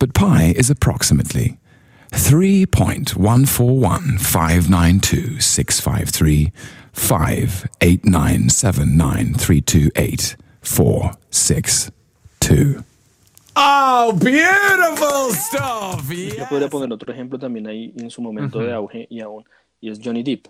But 0.00 0.12
pi 0.12 0.52
is 0.58 0.68
approximately 0.68 1.60
3.1415926535897932846 10.60 11.92
Oh, 13.54 14.12
beautiful 14.18 15.32
stuff. 15.34 16.08
Yo 16.10 16.48
podría 16.48 16.68
poner 16.68 16.92
otro 16.92 17.12
ejemplo 17.12 17.38
también 17.38 17.68
ahí 17.68 17.92
en 17.96 18.10
su 18.10 18.20
momento 18.22 18.58
de 18.58 18.66
Ujú. 18.66 18.74
auge 18.74 19.06
y 19.08 19.20
aún, 19.20 19.44
y 19.80 19.90
es 19.90 20.00
Johnny 20.02 20.24
Depp, 20.24 20.46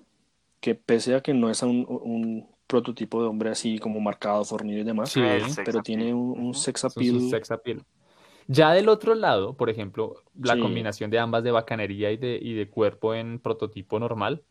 que 0.61 0.75
pese 0.75 1.15
a 1.15 1.21
que 1.23 1.33
no 1.35 1.51
es 1.51 1.63
un, 1.63 1.87
un 1.89 2.49
prototipo 2.67 3.23
de 3.23 3.29
hombre 3.29 3.51
así 3.51 3.79
como 3.79 3.99
marcado, 4.01 4.45
fornido 4.45 4.81
y 4.81 4.85
demás, 4.85 5.11
Sí. 5.11 5.21
Pero 5.65 5.83
tiene 5.83 6.15
un, 6.15 6.39
un 6.39 6.55
sex 6.55 6.85
appeal. 6.85 7.21
sex 7.31 7.51
appeal. 7.51 7.83
Ya 8.47 8.73
del 8.73 8.89
otro 8.89 9.15
lado, 9.15 9.57
por 9.57 9.71
ejemplo, 9.71 10.17
la 10.41 10.55
Sí. 10.55 10.61
combinación 10.61 11.11
de 11.11 11.19
ambas 11.19 11.43
de 11.45 11.51
bacanería 11.53 12.11
y 12.11 12.17
de, 12.17 12.39
y 12.41 12.55
de 12.55 12.69
cuerpo 12.69 13.15
en 13.15 13.39
prototipo 13.39 13.99
normal 13.99 14.43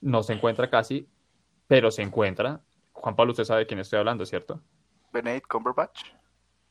no 0.00 0.22
se 0.22 0.32
encuentra 0.34 0.70
casi, 0.70 1.08
pero 1.66 1.90
se 1.90 2.02
encuentra. 2.02 2.60
Juan 2.92 3.16
Pablo, 3.16 3.32
usted 3.32 3.44
sabe 3.44 3.60
de 3.60 3.66
quién 3.66 3.80
estoy 3.80 3.98
hablando, 3.98 4.24
¿cierto? 4.26 4.60
Benedict 5.12 5.46
Cumberbatch. 5.48 6.02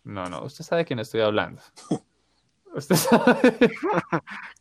No, 0.03 0.25
no, 0.25 0.43
usted 0.43 0.63
sabe 0.63 0.81
de 0.81 0.85
quién 0.85 0.99
estoy 0.99 1.21
hablando. 1.21 1.61
Usted 2.75 2.95
sabe. 2.95 3.41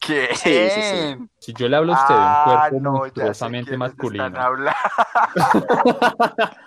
¿Quién? 0.01 0.29
Sí, 0.35 0.69
sí, 0.71 0.81
sí. 0.83 1.17
Si 1.41 1.53
yo 1.53 1.69
le 1.69 1.77
hablo 1.77 1.95
a 1.95 2.01
usted 2.03 2.15
de 2.15 2.21
un 2.21 2.27
Ah, 2.27 2.69
cuerpo 2.71 2.81
no, 2.81 3.07
ya 3.07 3.35
sé 3.35 3.45
monstruosamente 3.45 3.77
masculino. 3.77 4.27
están 4.27 4.43
hablando. 4.43 4.79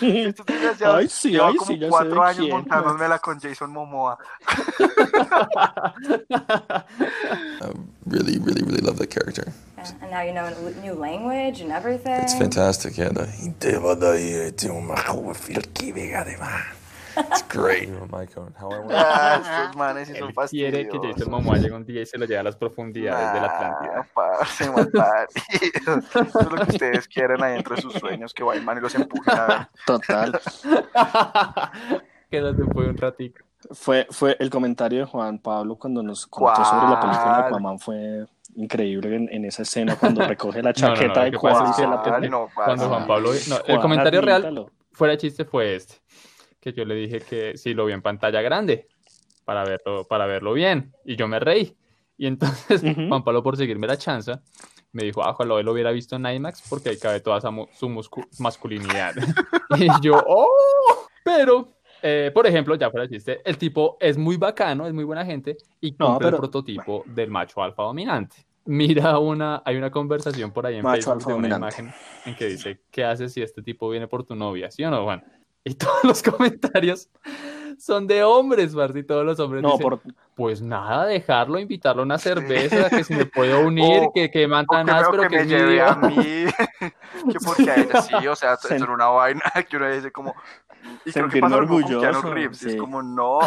Estos 0.00 0.46
Ay, 0.82 1.08
sí, 1.08 1.38
ay, 1.38 1.54
como 1.56 1.66
sí, 1.70 1.78
ya 1.78 1.86
sé 1.86 1.90
cuatro 1.90 2.22
años 2.24 2.38
quién. 2.38 2.50
montándomela 2.50 3.18
con 3.18 3.38
Jason 3.40 3.70
Momoa. 3.70 4.18
Really, 8.06 8.38
really, 8.38 8.62
really 8.62 8.80
love 8.80 8.96
that 8.98 9.10
character. 9.10 9.52
And 10.00 10.10
now 10.10 10.22
you 10.22 10.32
know 10.32 10.46
a 10.46 10.70
new 10.80 10.94
language 10.94 11.60
and 11.60 11.70
everything. 11.70 12.14
It's 12.22 12.34
fantastic, 12.34 12.96
yeah. 12.96 13.10
It's 17.18 17.44
great. 17.48 17.88
My 18.10 18.26
cone. 18.26 18.54
How 18.58 18.70
I 18.70 18.86
Ah, 18.90 19.40
estos 19.42 19.76
manes 19.76 20.08
son 20.08 20.32
quiere 20.48 20.88
que. 20.88 20.98
Jason 20.98 21.30
Momoa 21.30 21.56
llegue 21.56 21.74
un 21.74 21.84
día 21.84 22.02
y 22.02 22.06
se 22.06 22.18
lo 22.18 22.24
lleve 22.26 22.40
a 22.40 22.42
las 22.44 22.56
profundidades 22.56 23.32
de 23.34 23.40
la 23.40 23.46
Atlántida. 23.46 24.08
Parce, 24.14 24.70
malparidos. 24.70 25.34
Eso 26.14 26.40
es 26.40 26.50
lo 26.50 26.56
que 26.66 26.72
ustedes 26.72 27.08
quieren 27.08 27.42
ahí 27.42 27.54
dentro 27.54 27.74
de 27.76 27.82
sus 27.82 27.94
sueños, 27.94 28.32
que 28.32 28.42
vayan 28.42 28.78
y 28.78 28.80
los 28.80 28.94
empujen 28.94 29.38
a 29.38 29.46
ver. 29.46 29.68
Total. 29.86 30.40
Quédate 32.30 32.62
fue 32.72 32.88
un 32.88 32.96
ratito. 32.96 33.40
Fue, 33.72 34.06
fue 34.10 34.36
el 34.38 34.50
comentario 34.50 35.00
de 35.00 35.04
Juan 35.06 35.38
Pablo 35.38 35.76
cuando 35.76 36.02
nos 36.02 36.26
contó 36.26 36.64
sobre 36.64 36.88
la 36.88 37.00
película 37.00 37.24
¿Cuál? 37.24 37.44
Aquaman 37.46 37.78
fue 37.80 38.24
increíble 38.54 39.16
en, 39.16 39.28
en 39.32 39.44
esa 39.46 39.62
escena 39.62 39.96
cuando 39.96 40.26
recoge 40.26 40.62
la 40.62 40.72
No, 40.76 40.88
no, 40.88 40.88
no, 40.88 40.94
chaqueta 40.94 41.24
lo 41.24 41.30
de 41.30 41.36
Juan 41.36 41.90
la 41.90 42.02
pone. 42.02 42.28
no, 42.28 42.48
cuando 42.54 42.88
Juan 42.88 43.06
Pablo... 43.06 43.30
no, 43.48 43.56
el 43.66 43.80
comentario 43.80 44.20
real, 44.20 44.66
fuera 44.92 45.12
de 45.12 45.18
chiste, 45.18 45.44
fue 45.44 45.74
este. 45.74 45.96
Que 46.60 46.72
yo 46.72 46.84
le 46.84 46.94
dije 46.94 47.20
que 47.20 47.56
sí 47.56 47.74
lo 47.74 47.86
vi 47.86 47.92
en 47.92 48.02
pantalla 48.02 48.42
grande 48.42 48.88
para 49.44 49.64
verlo, 49.64 50.04
para 50.04 50.26
verlo 50.26 50.52
bien. 50.52 50.92
Y 51.04 51.16
yo 51.16 51.28
me 51.28 51.38
reí. 51.38 51.76
Y 52.16 52.26
entonces 52.26 52.82
Juan 53.08 53.22
Pablo, 53.22 53.42
por 53.42 53.56
seguirme 53.56 53.86
la 53.86 53.96
chanza, 53.96 54.42
me 54.92 55.04
dijo, 55.04 55.22
ah, 55.22 55.30
ojalá 55.30 55.58
él 55.60 55.66
lo 55.66 55.72
hubiera 55.72 55.92
visto 55.92 56.16
en 56.16 56.26
IMAX 56.26 56.62
porque 56.68 56.88
ahí 56.90 56.98
cabe 56.98 57.20
toda 57.20 57.40
su 57.40 57.88
masculinidad. 58.40 59.14
y 59.78 59.86
yo, 60.02 60.20
¡oh! 60.26 60.48
Pero, 61.24 61.74
eh, 62.02 62.30
por 62.34 62.46
ejemplo, 62.46 62.74
ya 62.74 62.90
fuera 62.90 63.08
chiste, 63.08 63.40
el 63.44 63.56
tipo 63.58 63.96
es 64.00 64.16
muy 64.18 64.36
bacano, 64.36 64.86
es 64.86 64.92
muy 64.94 65.04
buena 65.04 65.24
gente 65.24 65.56
y 65.80 65.92
No, 65.92 66.06
cumple 66.08 66.26
pero- 66.26 66.36
el 66.36 66.40
prototipo 66.40 67.04
del 67.06 67.30
macho 67.30 67.62
alfa 67.62 67.82
dominante. 67.84 68.36
Mira 68.64 69.18
una, 69.18 69.62
hay 69.64 69.76
una 69.76 69.90
conversación 69.90 70.50
por 70.52 70.66
ahí 70.66 70.76
en 70.76 70.82
Macho 70.82 71.10
Facebook 71.12 71.26
de 71.28 71.34
una 71.34 71.48
dominante. 71.48 71.80
imagen 71.82 71.94
en 72.26 72.34
que 72.36 72.46
dice, 72.48 72.80
¿qué 72.90 73.02
haces 73.02 73.32
si 73.32 73.40
este 73.40 73.62
tipo 73.62 73.88
viene 73.88 74.08
por 74.08 74.24
tu 74.24 74.34
novia? 74.34 74.70
¿Sí 74.70 74.84
o 74.84 74.90
no, 74.90 75.04
Juan? 75.04 75.24
Y 75.70 75.74
todos 75.74 76.04
los 76.04 76.22
comentarios 76.22 77.08
son 77.78 78.06
de 78.06 78.24
hombres, 78.24 78.74
parce, 78.74 78.98
y 78.98 79.02
todos 79.04 79.24
los 79.24 79.38
hombres 79.40 79.62
No, 79.62 79.72
dicen, 79.72 79.82
por- 79.82 80.00
pues 80.38 80.62
nada, 80.62 81.04
dejarlo, 81.06 81.58
invitarlo 81.58 82.02
a 82.02 82.04
una 82.04 82.16
cerveza, 82.16 82.88
que 82.90 83.02
si 83.02 83.12
me 83.12 83.26
puedo 83.26 83.58
unir, 83.66 84.04
O- 84.04 84.12
que, 84.14 84.30
que 84.30 84.46
man 84.46 84.66
tan 84.68 84.88
áspero 84.88 85.24
que 85.24 85.28
que 85.30 85.36
me 85.36 85.42
es 85.42 85.48
lleve 85.48 85.82
a 85.82 85.96
mí, 85.96 86.44
que 87.32 87.40
porque 87.44 87.68
a 87.72 87.80
ella 87.80 88.00
sí, 88.00 88.24
o 88.28 88.36
sea, 88.36 88.52
es 88.54 88.80
una 88.82 89.06
vaina 89.08 89.42
que 89.68 89.76
uno 89.76 89.90
dice 89.90 90.12
como, 90.12 90.32
y 91.04 91.12
creo 91.12 91.28
que 91.28 91.40
pasa 91.40 91.56
con 91.56 91.64
orgulloso, 91.64 92.00
Keanu 92.00 92.22
Reeves, 92.22 92.62
y 92.62 92.64
sí. 92.66 92.70
es 92.70 92.76
como, 92.76 93.02
no, 93.02 93.40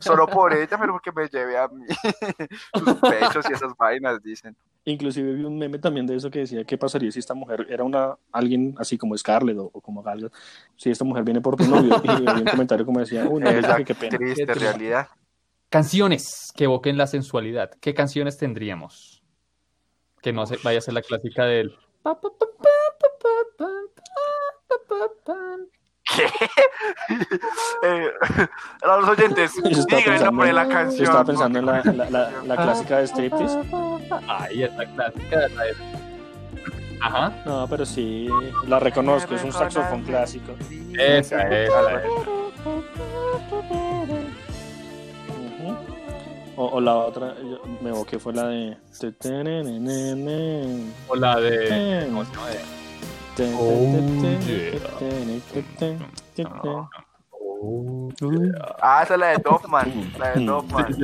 solo 0.00 0.26
por 0.26 0.54
ella, 0.54 0.78
pero 0.80 0.92
porque 0.94 1.12
me 1.12 1.28
lleve 1.28 1.58
a 1.58 1.68
mí, 1.68 1.84
sus 2.78 2.94
pechos 3.02 3.46
y 3.50 3.52
esas 3.52 3.76
vainas, 3.76 4.22
dicen. 4.22 4.56
Inclusive 4.86 5.34
vi 5.34 5.44
un 5.44 5.58
meme 5.58 5.78
también 5.80 6.06
de 6.06 6.14
eso 6.16 6.30
que 6.30 6.38
decía 6.38 6.64
qué 6.64 6.78
pasaría 6.78 7.10
si 7.10 7.18
esta 7.18 7.34
mujer 7.34 7.66
era 7.68 7.82
una 7.84 8.16
alguien 8.32 8.74
así 8.78 8.96
como 8.96 9.18
Scarlett 9.18 9.58
o, 9.58 9.68
o 9.70 9.80
como 9.80 10.00
Gal 10.00 10.30
si 10.76 10.90
esta 10.90 11.04
mujer 11.04 11.24
viene 11.24 11.40
por 11.40 11.56
tu 11.56 11.64
novio 11.64 12.00
y 12.04 12.08
había 12.08 12.42
un 12.44 12.46
comentario 12.46 12.86
como 12.86 13.00
decía 13.00 13.24
uy 13.28 13.42
no, 13.42 13.50
Esa 13.50 13.82
qué 13.82 13.94
pena 13.96 14.16
triste. 14.16 14.54
realidad. 14.54 15.08
Canciones 15.68 16.52
que 16.56 16.64
evoquen 16.64 16.96
la 16.96 17.06
sensualidad. 17.06 17.70
¿Qué 17.80 17.92
canciones 17.94 18.38
tendríamos? 18.38 19.22
Que 20.22 20.32
no 20.32 20.46
se, 20.46 20.56
vaya 20.62 20.78
a 20.78 20.82
ser 20.82 20.94
la 20.94 21.02
clásica 21.02 21.44
del... 21.44 21.76
Eh, 27.82 28.10
a 28.82 28.96
los 28.96 29.08
oyentes, 29.08 29.52
Yo 29.56 29.70
estaba 29.70 29.98
digan 29.98 29.98
el 29.98 30.04
pensando 30.04 30.24
nombre 30.26 30.46
de 30.48 30.52
la 30.54 30.62
en- 30.62 30.68
canción. 30.70 30.98
yo 30.98 31.04
estaba 31.04 31.24
pensando 31.24 31.58
en 31.58 31.66
la, 31.66 31.82
porque- 31.82 31.96
la, 31.96 32.10
la, 32.10 32.30
la 32.44 32.56
clásica 32.56 32.98
de 32.98 33.04
striptease 33.08 33.58
Ahí 34.28 34.62
es 34.62 34.74
la 34.76 34.86
clásica. 34.86 35.48
la 35.48 35.62
de- 35.64 35.76
Ajá. 37.00 37.42
no 37.44 37.66
pero 37.68 37.84
sí 37.84 38.28
la 38.66 38.78
reconozco 38.78 39.34
es 39.34 39.44
un 39.44 39.52
saxofón 39.52 40.02
clásico 40.04 40.52
Esa, 40.94 41.46
esa, 41.48 41.64
esa. 41.64 42.02
O, 46.56 46.64
o 46.66 46.80
la 46.80 46.94
otra 46.96 47.34
yo 47.38 47.60
me 47.82 47.90
evoqué 47.90 48.18
fue 48.18 48.32
la 48.32 48.48
de 48.48 48.76
O 51.08 51.14
la 51.16 51.38
de... 51.40 52.06
¿Cómo 52.08 52.24
se 52.24 52.32
llama? 52.32 52.46
Ah, 58.80 59.02
esa 59.02 59.14
es 59.14 59.20
la 59.20 59.26
de 59.28 59.38
Doffman, 59.44 60.12
la 60.18 60.30
de 60.34 60.44
Doffman. 60.44 60.96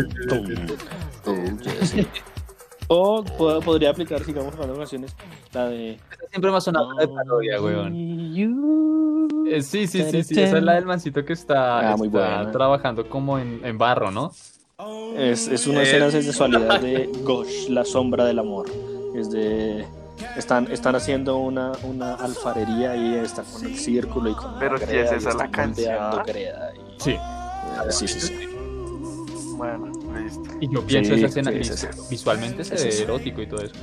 o 2.88 3.24
po- 3.24 3.60
podría 3.60 3.90
aplicar 3.90 4.22
sigamos 4.24 4.52
hablando 4.54 4.74
de 4.74 4.78
canciones 4.80 5.14
la 5.52 5.68
de 5.68 5.98
Siempre 6.30 6.50
me 6.50 6.56
ha 6.56 6.60
sonado 6.60 6.92
la 6.94 7.02
de 7.02 7.08
parodia, 7.08 7.60
weón. 7.60 7.92
Eh, 9.46 9.62
sí, 9.62 9.86
sí, 9.86 10.02
sí, 10.10 10.22
sí. 10.24 10.40
Esa 10.40 10.56
es 10.58 10.62
la 10.62 10.74
del 10.74 10.86
mancito 10.86 11.24
que 11.24 11.32
está, 11.34 11.90
Ah, 11.92 11.96
está 12.04 12.50
trabajando 12.52 13.08
como 13.08 13.38
en, 13.38 13.60
en 13.64 13.76
barro, 13.78 14.10
¿no? 14.10 14.32
Es, 15.16 15.46
es 15.48 15.66
una 15.66 15.82
escena 15.82 16.06
de 16.06 16.22
sensualidad 16.22 16.80
de 16.80 17.10
Gosh, 17.22 17.68
la 17.68 17.84
sombra 17.84 18.24
del 18.24 18.38
amor. 18.38 18.66
Es 19.14 19.30
de. 19.30 19.86
Están, 20.36 20.70
están 20.70 20.94
haciendo 20.94 21.36
una, 21.36 21.72
una 21.82 22.14
alfarería 22.14 22.96
y 22.96 23.14
están 23.16 23.44
con 23.46 23.64
el 23.66 23.76
círculo 23.76 24.30
y 24.30 24.34
con 24.34 24.58
Pero 24.58 24.76
la 24.76 24.78
si 24.78 24.84
es 24.84 24.90
greda 25.10 25.16
esa 25.16 25.34
la 25.34 25.50
canción. 25.50 26.22
greda 26.26 26.72
y- 26.74 27.00
Sí. 27.02 27.10
eh, 27.10 27.18
sí, 27.90 28.06
sí, 28.08 28.20
sí. 28.20 28.48
Bueno, 29.56 29.86
listo. 30.16 30.42
Y 30.60 30.72
yo 30.72 30.82
pienso 30.86 31.14
Sí, 31.14 31.18
esa 31.24 31.26
escena 31.26 31.50
sí, 31.62 31.86
y 32.06 32.10
visualmente 32.10 32.64
se 32.64 32.74
ve 32.76 33.02
erótico 33.02 33.42
y 33.42 33.46
todo 33.46 33.62
eso. 33.62 33.74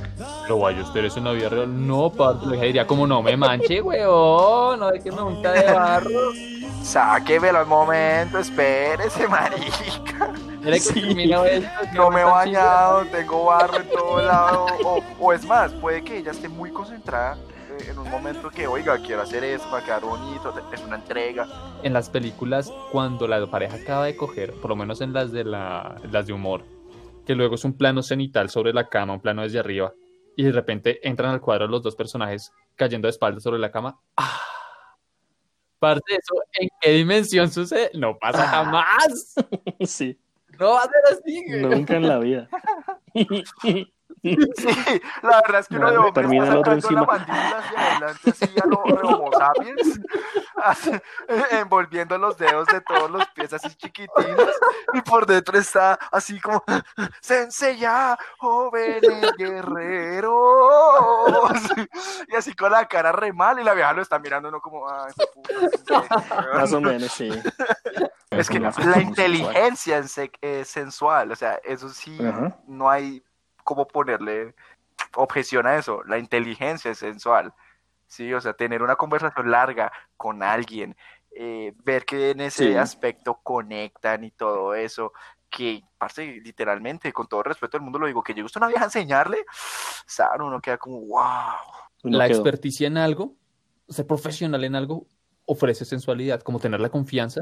Pero 0.44 0.60
vaya, 0.60 0.82
usted 0.82 1.06
es 1.06 1.16
una 1.18 1.32
vida 1.34 1.50
real. 1.50 1.88
No, 1.88 2.10
parce, 2.12 2.46
le 2.48 2.58
diría 2.66 2.88
como 2.88 3.06
no 3.06 3.22
me 3.22 3.36
manche, 3.38 3.82
weón. 3.82 4.80
No 4.80 4.90
de 4.92 5.00
que 5.02 5.12
me 5.12 5.22
unta 5.22 5.52
de 5.52 5.72
barro. 5.72 6.32
Sáquemelo 6.84 7.60
al 7.60 7.68
momento, 7.68 8.40
espérese, 8.40 9.28
marica. 9.28 10.29
No 11.93 12.10
me 12.12 12.22
he 12.22 12.24
bañado, 12.24 13.06
tengo 13.06 13.45
barro 13.45 13.78
en 13.78 13.89
todo 13.89 14.22
lado. 14.22 14.65
O, 14.84 15.04
o 15.19 15.34
es 15.34 15.45
más, 15.45 15.74
puede 15.74 16.04
que 16.04 16.17
ella 16.17 16.32
esté 16.32 16.50
muy 16.50 16.72
concentrada 16.72 17.38
eh, 17.69 17.91
en 17.91 18.00
un 18.00 18.10
momento 18.10 18.50
que, 18.50 18.67
oiga, 18.67 18.98
quiero 19.00 19.22
hacer 19.22 19.43
esto 19.43 19.69
para 19.69 19.84
quedar 19.86 20.02
bonito, 20.02 20.54
es 20.74 20.82
una 20.84 20.98
entrega. 20.98 21.48
en 21.84 21.93
las 21.93 22.10
películas 22.10 22.72
cuando 22.91 23.28
la 23.28 23.45
pareja 23.48 23.76
acaba 23.76 24.06
de 24.06 24.15
coger, 24.15 24.54
por 24.54 24.69
lo 24.69 24.76
menos 24.76 25.02
en 25.02 25.13
las 25.13 25.32
de 25.32 25.43
la, 25.43 25.95
las 26.12 26.28
de 26.28 26.34
humor, 26.34 26.63
que 27.26 27.36
luego 27.36 27.56
es 27.56 27.63
un 27.63 27.78
plano 27.78 28.02
cenital 28.04 28.50
sobre 28.50 28.74
la 28.74 28.89
cama, 28.89 29.13
un 29.13 29.22
plano 29.22 29.43
desde 29.43 29.60
arriba, 29.60 29.93
y 30.36 30.43
de 30.43 30.52
repente 30.52 31.08
entran 31.08 31.32
al 31.32 31.41
cuadro 31.41 31.67
los 31.67 31.84
dos 31.84 31.95
personajes 31.95 32.52
cayendo 32.76 33.08
de 33.08 33.12
espaldas 33.12 33.43
sobre 33.43 33.60
la 33.60 33.72
cama. 33.72 34.00
¡Ah! 34.17 34.41
Parte 35.80 36.13
de 36.13 36.17
eso, 36.17 36.36
¿en 36.60 36.69
qué 36.82 36.91
dimensión 36.91 37.50
sucede? 37.50 37.91
No 37.93 38.17
pasa 38.17 38.45
jamás. 38.48 39.36
Sí. 39.86 40.19
No 40.60 40.74
va 40.74 40.82
a 40.82 40.89
ser 40.89 41.17
así, 41.17 41.45
güey. 41.48 41.62
Nunca 41.62 41.95
en 41.95 42.08
la 42.08 42.19
vida. 42.19 42.50
Sí, 44.58 45.02
la 45.24 45.42
verdad 45.42 45.62
es 45.62 45.68
que 45.68 45.76
uno 45.76 45.86
No, 45.86 45.92
de 45.92 45.98
hombre 45.98 46.12
termina 46.14 46.44
está 46.44 46.54
el 46.54 46.60
otro 46.60 46.82
sacando 46.82 47.06
la 47.06 47.16
encima. 47.16 47.36
mandíbula 47.36 47.58
hacia 47.60 47.92
adelante 47.92 48.30
así 48.30 48.56
a 48.62 48.66
lo 48.68 48.78
Homo 49.10 49.32
sapiens, 49.38 50.00
así, 50.58 50.92
envolviendo 51.52 52.18
los 52.18 52.38
dedos 52.38 52.68
de 52.68 52.82
todos 52.82 53.10
los 53.10 53.26
pies 53.30 53.54
así 53.54 53.70
chiquitinos 53.76 54.50
y 54.94 55.02
por 55.02 55.26
dentro 55.26 55.58
está 55.58 55.94
así 56.12 56.40
como 56.42 56.64
Sensei 57.22 57.78
ya, 57.78 58.18
jóvenes 58.40 59.32
guerreros 59.38 60.34
y 62.28 62.36
así 62.36 62.54
con 62.56 62.72
la 62.72 62.88
cara 62.88 63.12
re 63.12 63.32
mal 63.34 63.60
y 63.60 63.64
la 63.64 63.74
vieja 63.74 63.94
lo 63.94 64.02
está 64.02 64.20
mirando 64.20 64.50
uno 64.50 64.60
como 64.62 64.90
ay, 64.90 65.12
de 65.16 65.28
puta, 65.28 66.04
Más 66.56 66.74
o 66.74 66.82
menos, 66.82 67.12
sí. 67.12 67.30
es 68.32 68.50
que 68.50 68.60
la 68.60 69.02
inteligencia 69.02 69.98
en 69.98 70.08
se- 70.08 70.32
es 70.42 70.68
sensual, 70.68 71.32
o 71.32 71.36
sea, 71.36 71.60
eso 71.64 71.90
sí, 71.90 72.18
no 72.68 72.90
hay 72.90 73.24
cómo 73.70 73.88
ponerle 73.88 74.56
objeción 75.16 75.68
a 75.68 75.78
eso. 75.78 76.02
La 76.06 76.18
inteligencia 76.18 76.90
es 76.90 76.98
sensual, 76.98 77.54
sí, 78.08 78.34
o 78.34 78.42
sea, 78.42 78.54
tener 78.54 78.82
una 78.82 78.96
conversación 78.96 79.52
larga 79.52 79.92
con 80.18 80.42
alguien, 80.42 80.98
eh, 81.36 81.72
ver 81.84 82.04
que 82.04 82.32
en 82.32 82.42
ese 82.42 82.72
Sí. 82.72 82.76
aspecto 82.76 83.40
conectan 83.44 84.24
y 84.24 84.32
todo 84.32 84.74
eso, 84.74 85.14
que, 85.52 85.84
parce, 86.00 86.26
literalmente, 86.44 87.14
con 87.14 87.28
todo 87.28 87.44
respeto 87.44 87.78
del 87.78 87.84
mundo 87.84 88.00
lo 88.00 88.08
digo, 88.08 88.24
que 88.24 88.34
llegue 88.34 88.46
usted 88.46 88.60
una 88.60 88.70
vieja 88.70 88.86
a 88.86 88.88
enseñarle, 88.88 89.38
sabe, 90.08 90.44
uno 90.44 90.60
queda 90.60 90.78
como, 90.80 91.02
wow. 91.02 91.54
Uno 92.04 92.18
la 92.18 92.28
quedó. 92.28 92.38
experticia 92.38 92.88
en 92.88 92.98
algo, 92.98 93.36
ser 93.88 94.08
profesional 94.08 94.64
en 94.64 94.76
algo, 94.76 95.06
ofrece 95.46 95.86
sensualidad, 95.86 96.42
como 96.42 96.60
tener 96.60 96.80
la 96.80 96.90
confianza, 96.90 97.42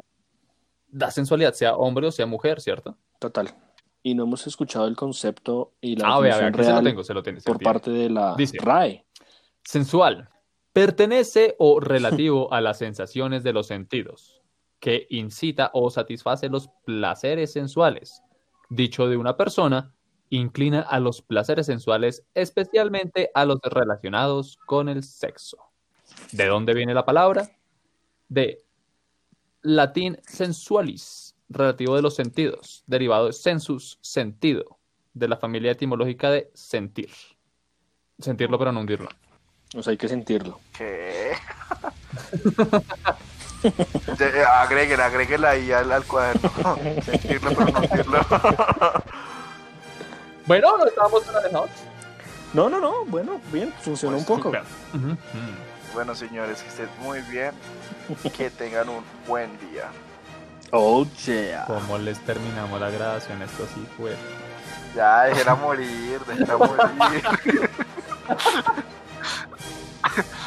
da 0.90 1.10
sensualidad, 1.10 1.54
sea 1.54 1.76
hombre 1.76 2.08
o 2.08 2.12
sea 2.12 2.26
mujer, 2.26 2.60
¿cierto? 2.60 2.98
Total. 3.20 3.54
Y 4.04 4.16
no 4.16 4.24
hemos 4.24 4.48
escuchado 4.48 4.88
el 4.88 4.96
concepto 4.96 5.74
y 5.82 5.96
la 5.96 6.16
Ah, 6.16 6.20
vea, 6.20 6.32
que 6.34 6.38
se 6.38 6.52
lo 6.52 6.58
real 6.72 6.84
tengo, 6.84 7.04
se 7.04 7.14
lo 7.14 7.24
tiene. 7.24 7.40
se 7.42 7.46
por 7.50 7.58
tiene. 7.58 7.74
parte 7.74 7.92
de 7.92 8.10
la 8.10 8.36
Dice. 8.36 8.58
RAE. 8.60 9.06
Sensual. 9.64 10.30
Pertenece 10.72 11.56
o 11.60 11.80
relativo 11.80 12.54
a 12.54 12.62
las 12.62 12.78
sensaciones 12.78 13.44
de 13.44 13.52
los 13.54 13.68
sentidos, 13.68 14.42
que 14.80 15.08
incita 15.10 15.72
o 15.74 15.90
satisface 15.90 16.48
los 16.50 16.70
placeres 16.86 17.52
sensuales. 17.52 18.22
Dicho 18.70 19.08
de 19.08 19.18
una 19.18 19.36
persona, 19.36 19.94
inclina 20.30 20.82
a 20.82 21.00
los 21.00 21.22
placeres 21.22 21.66
sensuales, 21.66 22.24
especialmente 22.36 23.32
a 23.34 23.46
los 23.46 23.60
relacionados 23.64 24.58
con 24.68 24.88
el 24.88 25.04
sexo. 25.04 25.58
¿De 26.32 26.46
dónde 26.46 26.74
viene 26.74 26.94
la 26.94 27.06
palabra? 27.06 27.50
De 28.30 28.64
latín 29.64 30.18
sensualis, 30.28 31.27
relativo 31.50 31.96
de 31.96 32.02
los 32.02 32.16
sentidos, 32.16 32.84
derivado 32.88 33.28
de 33.28 33.34
sensus, 33.34 34.00
sentido, 34.02 34.80
de 35.14 35.28
la 35.28 35.38
familia 35.38 35.72
etimológica 35.72 36.30
de 36.32 36.52
sentir. 36.54 37.10
Sentirlo 38.20 38.58
pero 38.58 38.72
no 38.72 38.82
hundirlo. 38.82 39.10
O 39.76 39.84
sea, 39.84 39.92
hay 39.92 39.98
que 39.98 40.08
sentirlo. 40.08 40.60
¿Qué? 40.78 41.34
Agréguela, 44.60 45.08
agréguela 45.08 45.50
ahí 45.52 45.72
al, 45.72 45.92
al 45.92 46.06
cuaderno. 46.06 46.52
Sentirlo, 47.04 47.50
pero 47.50 47.72
no 47.72 47.80
sentirlo. 47.80 48.20
Bueno, 50.46 50.78
no 50.78 50.86
estábamos 50.86 51.26
tan 51.26 51.36
alejados. 51.36 51.70
No, 52.54 52.70
no, 52.70 52.80
no. 52.80 53.04
Bueno, 53.04 53.42
bien, 53.52 53.74
funcionó 53.82 54.16
un 54.18 54.24
poco. 54.24 54.54
Bueno, 55.94 56.16
señores, 56.16 56.62
que 56.62 56.70
estén 56.70 56.88
muy 57.02 57.20
bien. 57.24 57.52
Que 58.34 58.50
tengan 58.50 58.88
un 58.88 59.04
buen 59.28 59.50
día. 59.60 59.90
Oh, 60.72 61.06
yeah. 61.26 61.66
¿Cómo 61.66 61.98
les 61.98 62.20
terminamos 62.20 62.80
la 62.80 62.90
grabación? 62.90 63.42
Esto 63.42 63.66
sí 63.74 63.86
fue. 63.96 64.16
Ya, 64.96 65.24
dejé 65.24 65.50
morir, 65.56 66.20
dejé 66.28 66.56
morir. 66.58 67.70